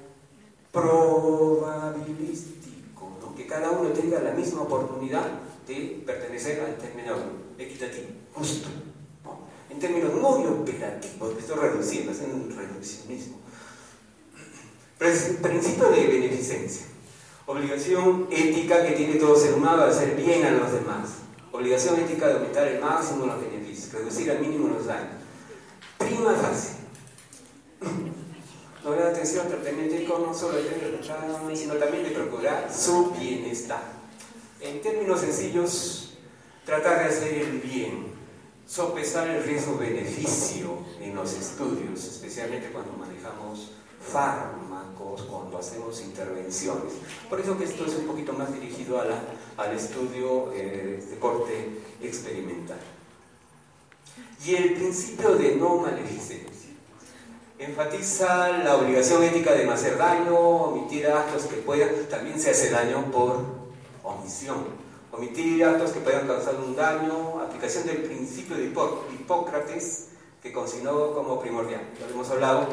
[0.73, 3.37] probabilístico, ¿no?
[3.37, 5.29] que cada uno tenga la misma oportunidad
[5.69, 7.15] de pertenecer al término
[7.59, 8.69] equitativo, justo.
[9.73, 9.75] ¿No?
[9.75, 13.39] En términos muy operativos, estoy reduciendo, es un reduccionismo.
[14.99, 16.87] Principio de beneficencia.
[17.47, 21.09] Obligación ética que tiene todo ser humano de hacer bien a los demás.
[21.51, 25.17] Obligación ética de aumentar el máximo los beneficios, reducir al mínimo los daños.
[25.99, 26.77] Prima fase.
[28.85, 33.83] Lograr atención, tratamiento ético no solo de sino también de procurar su bienestar.
[34.61, 36.15] En términos sencillos,
[36.65, 38.12] tratar de hacer el bien,
[38.73, 46.95] sopesar el riesgo-beneficio en los estudios, especialmente cuando manejamos fármacos, cuando hacemos intervenciones.
[47.29, 49.23] Por eso que esto es un poquito más dirigido a la,
[49.59, 52.79] al estudio eh, de corte experimental.
[54.43, 56.71] Y el principio de no maleficencia.
[57.59, 62.71] enfatiza la obligación ética de no hacer daño, omitir actos que puedan, también se hace
[62.71, 63.45] daño por
[64.03, 64.82] omisión.
[65.13, 70.09] Omitir actos que puedan causar un daño, aplicación del principio de Hipócrates,
[70.43, 71.83] que consignó como primordial.
[72.01, 72.67] Ya lo hemos hablado,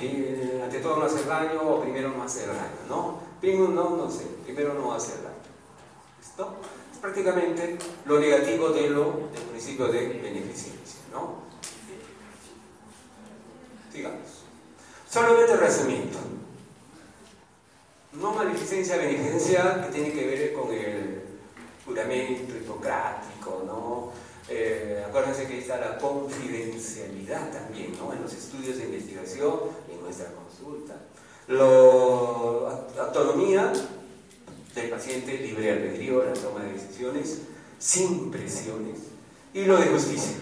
[0.00, 3.20] eh, ante todo no hacer daño o primero no hacer daño, ¿no?
[3.40, 5.34] Primero no, no sé, primero no hacer daño.
[6.20, 6.56] ¿Listo?
[6.92, 7.76] Es prácticamente
[8.06, 11.40] lo negativo de lo, del principio de beneficencia, ¿no?
[13.92, 14.44] Sigamos.
[15.10, 16.18] Solamente resumiendo.
[18.12, 21.29] No maleficencia, beneficencia, que tiene que ver con el
[21.90, 24.12] juramento hipocrático, ¿no?
[24.48, 28.12] Eh, acuérdense que está la confidencialidad también, ¿no?
[28.12, 29.54] En los estudios de investigación,
[29.90, 30.94] en nuestra consulta.
[31.48, 33.72] La autonomía
[34.74, 37.42] del paciente, libre albedrío, la toma de decisiones,
[37.78, 38.98] sin presiones.
[39.52, 40.36] Y lo de justicia,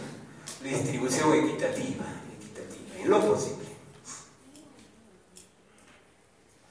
[0.63, 2.05] distribución equitativa,
[2.39, 3.69] equitativa, en lo posible.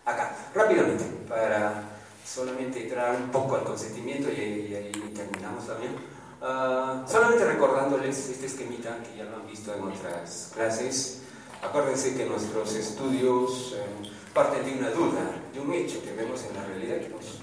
[0.06, 1.87] Acá, rápidamente, para
[2.28, 5.96] solamente entrar un poco al consentimiento y, ahí terminamos también.
[6.42, 11.22] Ah, solamente recordándoles este esquemita que ya lo han visto en otras clases.
[11.64, 16.56] Acuérdense que nuestros estudios eh, parten de una duda, de un hecho que vemos en
[16.56, 17.40] la realidad que nos,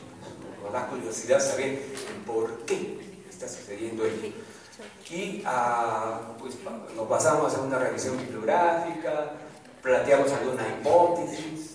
[0.72, 1.82] da curiosidad saber
[2.26, 4.32] por qué está sucediendo ello.
[5.10, 6.54] Y ah, pues,
[6.96, 9.32] nos basamos en una revisión bibliográfica,
[9.82, 11.73] planteamos alguna hipótesis,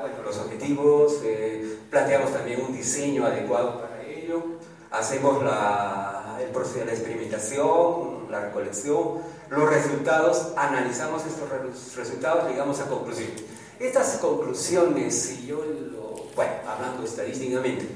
[0.00, 4.42] bueno, los objetivos, eh, planteamos también un diseño adecuado para ello,
[4.90, 9.18] hacemos la el proceso de la experimentación, la recolección,
[9.50, 11.48] los resultados, analizamos estos
[11.96, 13.42] resultados, llegamos a conclusiones.
[13.78, 15.62] Estas conclusiones, si yo
[16.34, 17.86] bueno, hablando estadísticamente,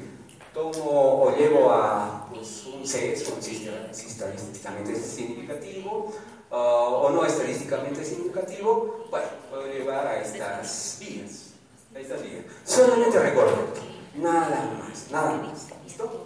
[0.52, 6.12] tomo o llevo a pues, un sesgo estadísticamente significativo
[6.50, 11.41] uh, o no estadísticamente significativo, bueno, puedo llevar a estas vías.
[11.94, 12.64] A.
[12.64, 13.56] Solamente recuerdo,
[14.16, 15.68] nada más, nada más.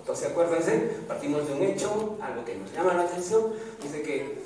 [0.00, 3.52] Entonces acuérdense, partimos de un hecho, algo que nos llama la atención,
[3.82, 4.38] dice que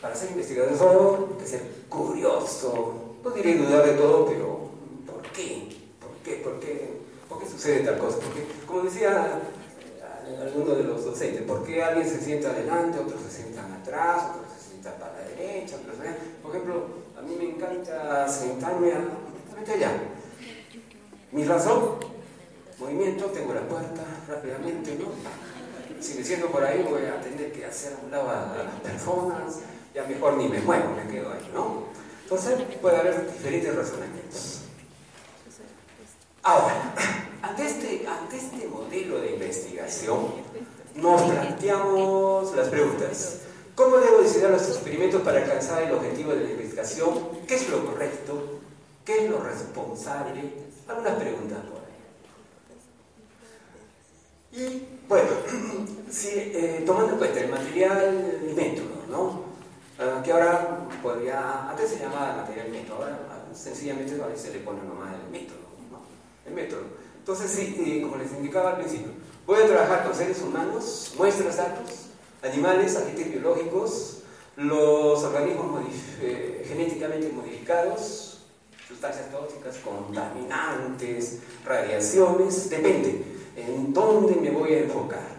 [0.00, 4.70] para ser investigador hay que ser curioso, no diré dudar de todo, pero
[5.04, 5.76] ¿por qué?
[6.00, 6.36] ¿Por qué?
[6.36, 7.00] ¿Por qué?
[7.28, 8.18] ¿Por qué sucede tal cosa?
[8.18, 9.40] Porque, como decía
[10.28, 14.30] eh, alguno de los docentes, ¿por qué alguien se sienta adelante, otros se sientan atrás,
[14.30, 15.96] otros se sientan para la derecha, otros
[16.40, 16.84] Por ejemplo,
[17.18, 18.92] a mí me encanta sentarme
[19.68, 20.17] allá.
[21.30, 21.96] Mi razón
[22.78, 25.06] movimiento, tengo la puerta rápidamente, ¿no?
[26.00, 29.58] Si me siento por ahí voy a tener que hacer un lado a, las personas,
[29.94, 31.84] ya mejor ni me muevo, me quedo ahí, ¿no?
[32.22, 34.60] Entonces puede haber diferentes razonamientos.
[36.42, 36.94] Ahora,
[37.42, 40.28] ante este, ante este modelo de investigación,
[40.94, 43.40] nos planteamos las preguntas.
[43.74, 47.10] ¿Cómo debo diseñar los experimentos para alcanzar el objetivo de la investigación?
[47.46, 48.60] ¿Qué es lo correcto?
[49.04, 50.67] ¿Qué es lo responsable?
[50.88, 51.58] Algunas preguntas
[54.50, 55.28] y bueno,
[56.24, 59.42] eh, tomando en cuenta el material y método, ¿no?
[59.98, 63.18] Ah, que ahora podría, antes se llamaba material y método, ahora
[63.52, 65.58] sencillamente a veces se le pone nomás el método,
[65.92, 66.00] ¿no?
[66.46, 66.82] El método.
[67.18, 69.12] Entonces, sí, eh, como les indicaba al principio,
[69.46, 72.06] voy trabajar con seres humanos, muestras, datos,
[72.42, 74.22] animales, agentes biológicos,
[74.56, 75.82] los organismos
[76.20, 78.27] eh, genéticamente modificados,
[78.88, 85.36] sustancias tóxicas, contaminantes, radiaciones, depende ¿En dónde me voy a enfocar?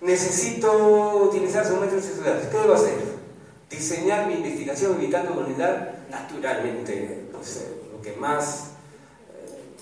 [0.00, 2.48] Necesito utilizar segmentos estudiantes.
[2.48, 2.98] ¿Qué debo hacer?
[3.70, 8.70] Diseñar mi investigación evitando vulnerar naturalmente lo que más
[9.32, 9.74] eh,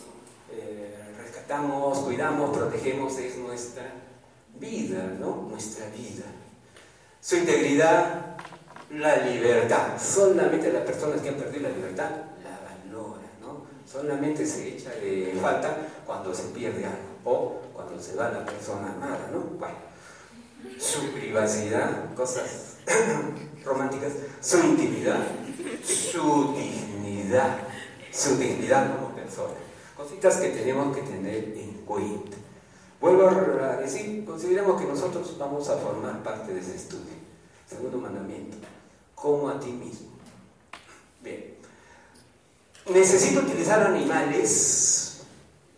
[0.53, 3.91] eh, rescatamos, cuidamos, protegemos es nuestra
[4.61, 5.49] vida, ¿no?
[5.51, 6.27] Nuestra vida.
[7.23, 8.32] Su integridad,
[8.93, 9.99] la libertad.
[9.99, 12.11] Solamente las personas que han perdido la libertad
[13.93, 15.77] Solamente se echa de falta
[16.07, 19.41] cuando se pierde algo o cuando se va la persona amada, ¿no?
[19.59, 19.77] Bueno,
[20.79, 22.79] su privacidad, cosas
[23.65, 25.21] románticas, su intimidad,
[25.85, 27.59] su dignidad,
[28.11, 29.53] su dignidad como persona.
[29.95, 32.39] Cositas que tenemos que tener en cuenta.
[32.99, 37.13] Vuelvo a decir, consideramos que nosotros vamos a formar parte de ese estudio.
[37.69, 38.57] Segundo mandamiento,
[39.23, 40.09] como a ti mismo.
[41.23, 41.55] Bien.
[42.91, 45.21] Necesito utilizar animales,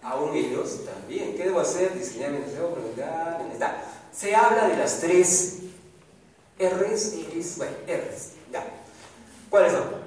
[0.03, 1.37] aún ellos también.
[1.37, 1.93] ¿Qué debo hacer?
[1.95, 3.85] Diseñar deseo, preguntar, está.
[4.11, 5.59] Se habla de las tres
[6.59, 8.65] R's, R's, bueno, R's, ya.
[9.51, 10.05] ¿Cuáles son?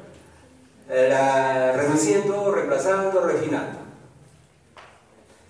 [0.90, 3.80] La, reduciendo, reemplazando, refinando.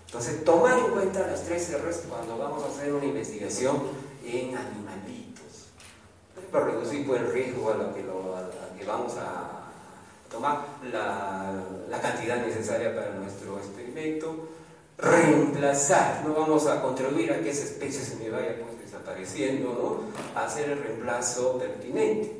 [0.06, 3.80] Entonces, tomar en cuenta las tres R's cuando vamos a hacer una investigación
[4.24, 5.17] en animalitos.
[6.52, 8.34] Para reducir pues, el riesgo a lo que lo,
[8.78, 9.70] que vamos a
[10.30, 11.52] tomar la,
[11.88, 14.48] la cantidad necesaria para nuestro experimento,
[14.98, 20.40] reemplazar, no vamos a contribuir a que esa especie se me vaya pues, desapareciendo, ¿no?
[20.40, 22.34] hacer el reemplazo pertinente.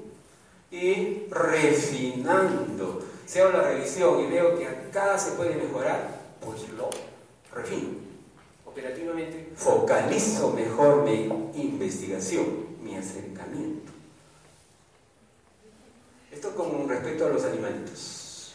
[0.71, 6.91] Y refinando, si hago la revisión y veo que acá se puede mejorar, pues lo
[7.55, 8.09] refino.
[8.67, 13.93] Operativamente focalizo mejor mi investigación, mi acercamiento.
[16.31, 18.55] Esto con respecto a los animalitos.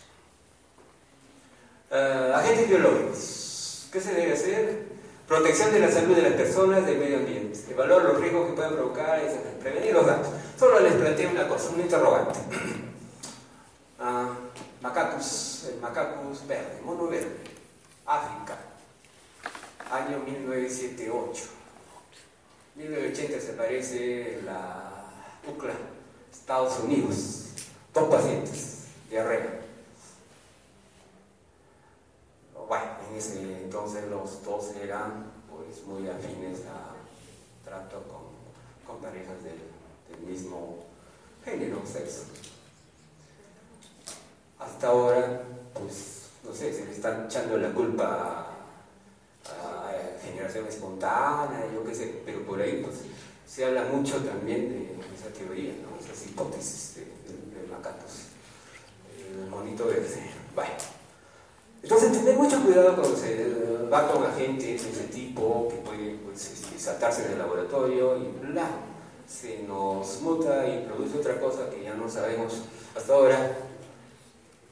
[1.92, 3.88] Uh, agentes biológicos.
[3.92, 4.94] ¿Qué se debe hacer?
[5.28, 7.60] Protección de la salud de las personas, del medio ambiente.
[7.70, 9.22] Evaluar los riesgos que pueden provocar,
[9.60, 10.28] prevenir los daños.
[10.58, 12.40] Solo les planteo una cosa, un interrogante.
[14.00, 14.34] Uh,
[14.82, 17.38] macacus, el macacus verde, mono verde,
[18.06, 18.58] África,
[19.90, 21.44] año 1978.
[22.76, 25.06] 1980 se aparece la
[25.48, 25.74] UCLA,
[26.32, 27.43] Estados Unidos,
[27.94, 29.62] dos pacientes, diarrea.
[32.68, 36.94] Bueno, en ese entonces los dos eran pues muy afines a
[37.64, 38.34] trato con,
[39.02, 39.60] parejas del,
[40.10, 40.86] del mismo
[41.44, 42.24] género, sexo.
[44.60, 45.42] Hasta ahora,
[45.74, 48.48] pues, no sé, se le están echando la culpa
[49.46, 53.02] a, a generación espontánea, yo qué sé, pero por ahí pues
[53.46, 56.00] se habla mucho también de esa teoría, ¿no?
[56.04, 57.13] esas hipótesis de,
[57.90, 60.32] el monito verde.
[60.56, 60.72] Bueno,
[61.82, 66.52] entonces tener mucho cuidado cuando se va con agentes de ese tipo que puede pues,
[66.52, 68.70] este, saltarse del laboratorio y bla,
[69.28, 72.62] se nos muta y produce otra cosa que ya no sabemos
[72.96, 73.58] hasta ahora.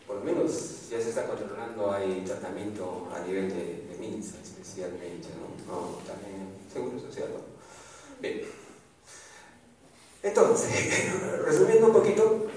[0.08, 5.30] Por lo menos ya se está controlando, hay tratamiento a nivel de, de MINSA especialmente,
[5.38, 5.74] ¿no?
[5.74, 7.30] no también Seguro Social.
[7.34, 7.40] ¿no?
[8.22, 8.42] Bien.
[10.24, 11.12] Entonces,
[11.46, 12.48] resumiendo un poquito,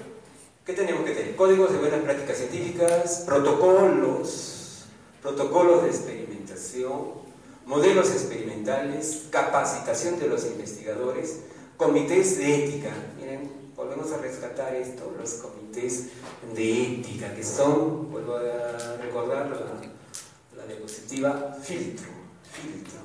[0.65, 1.35] ¿qué tenemos que tener?
[1.35, 4.85] Códigos de buenas prácticas científicas, protocolos,
[5.21, 7.25] protocolos de experimentación,
[7.65, 11.41] modelos experimentales, capacitación de los investigadores,
[11.77, 12.91] comités de ética.
[13.19, 16.07] Miren, volvemos a rescatar esto, los comités
[16.55, 22.09] de ética, que son, vuelvo a recordar la, la diapositiva, filtro,
[22.51, 22.99] filtro,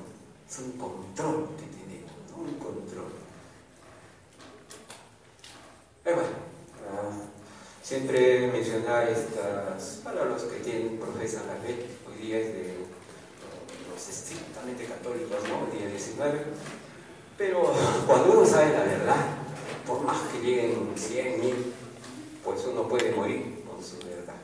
[0.49, 2.43] es un control que tenemos, ¿no?
[2.43, 3.11] un control.
[6.03, 6.29] Eh, bueno,
[6.89, 7.40] uh,
[7.91, 11.75] siempre mencionar estas, para los que tienen, profesan la fe,
[12.07, 12.75] hoy día es de
[13.91, 15.77] los estrictamente católicos, ¿no?
[15.77, 16.39] Día 19,
[17.37, 17.73] pero
[18.07, 19.25] cuando uno sabe la verdad,
[19.85, 21.73] por más que lleguen 100 mil,
[22.45, 24.37] pues uno puede morir con su verdad.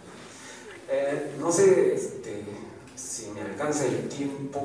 [0.90, 2.44] Eh, no sé este,
[2.98, 4.62] si me alcanza el tiempo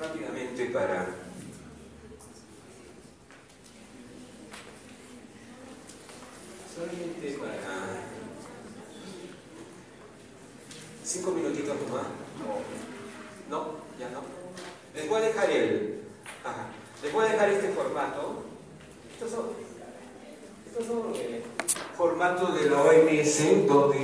[0.00, 1.06] rápidamente para
[6.74, 8.02] solamente para
[11.04, 12.06] cinco minutitos más.
[13.48, 13.66] No,
[13.98, 14.22] ya no.
[14.94, 16.00] Les voy a dejar el.
[16.42, 16.66] Ajá.
[17.02, 18.44] Les voy a dejar este formato.
[19.12, 19.44] Estos son,
[20.66, 21.42] estos son eh,
[21.96, 23.98] formatos de la OMS donde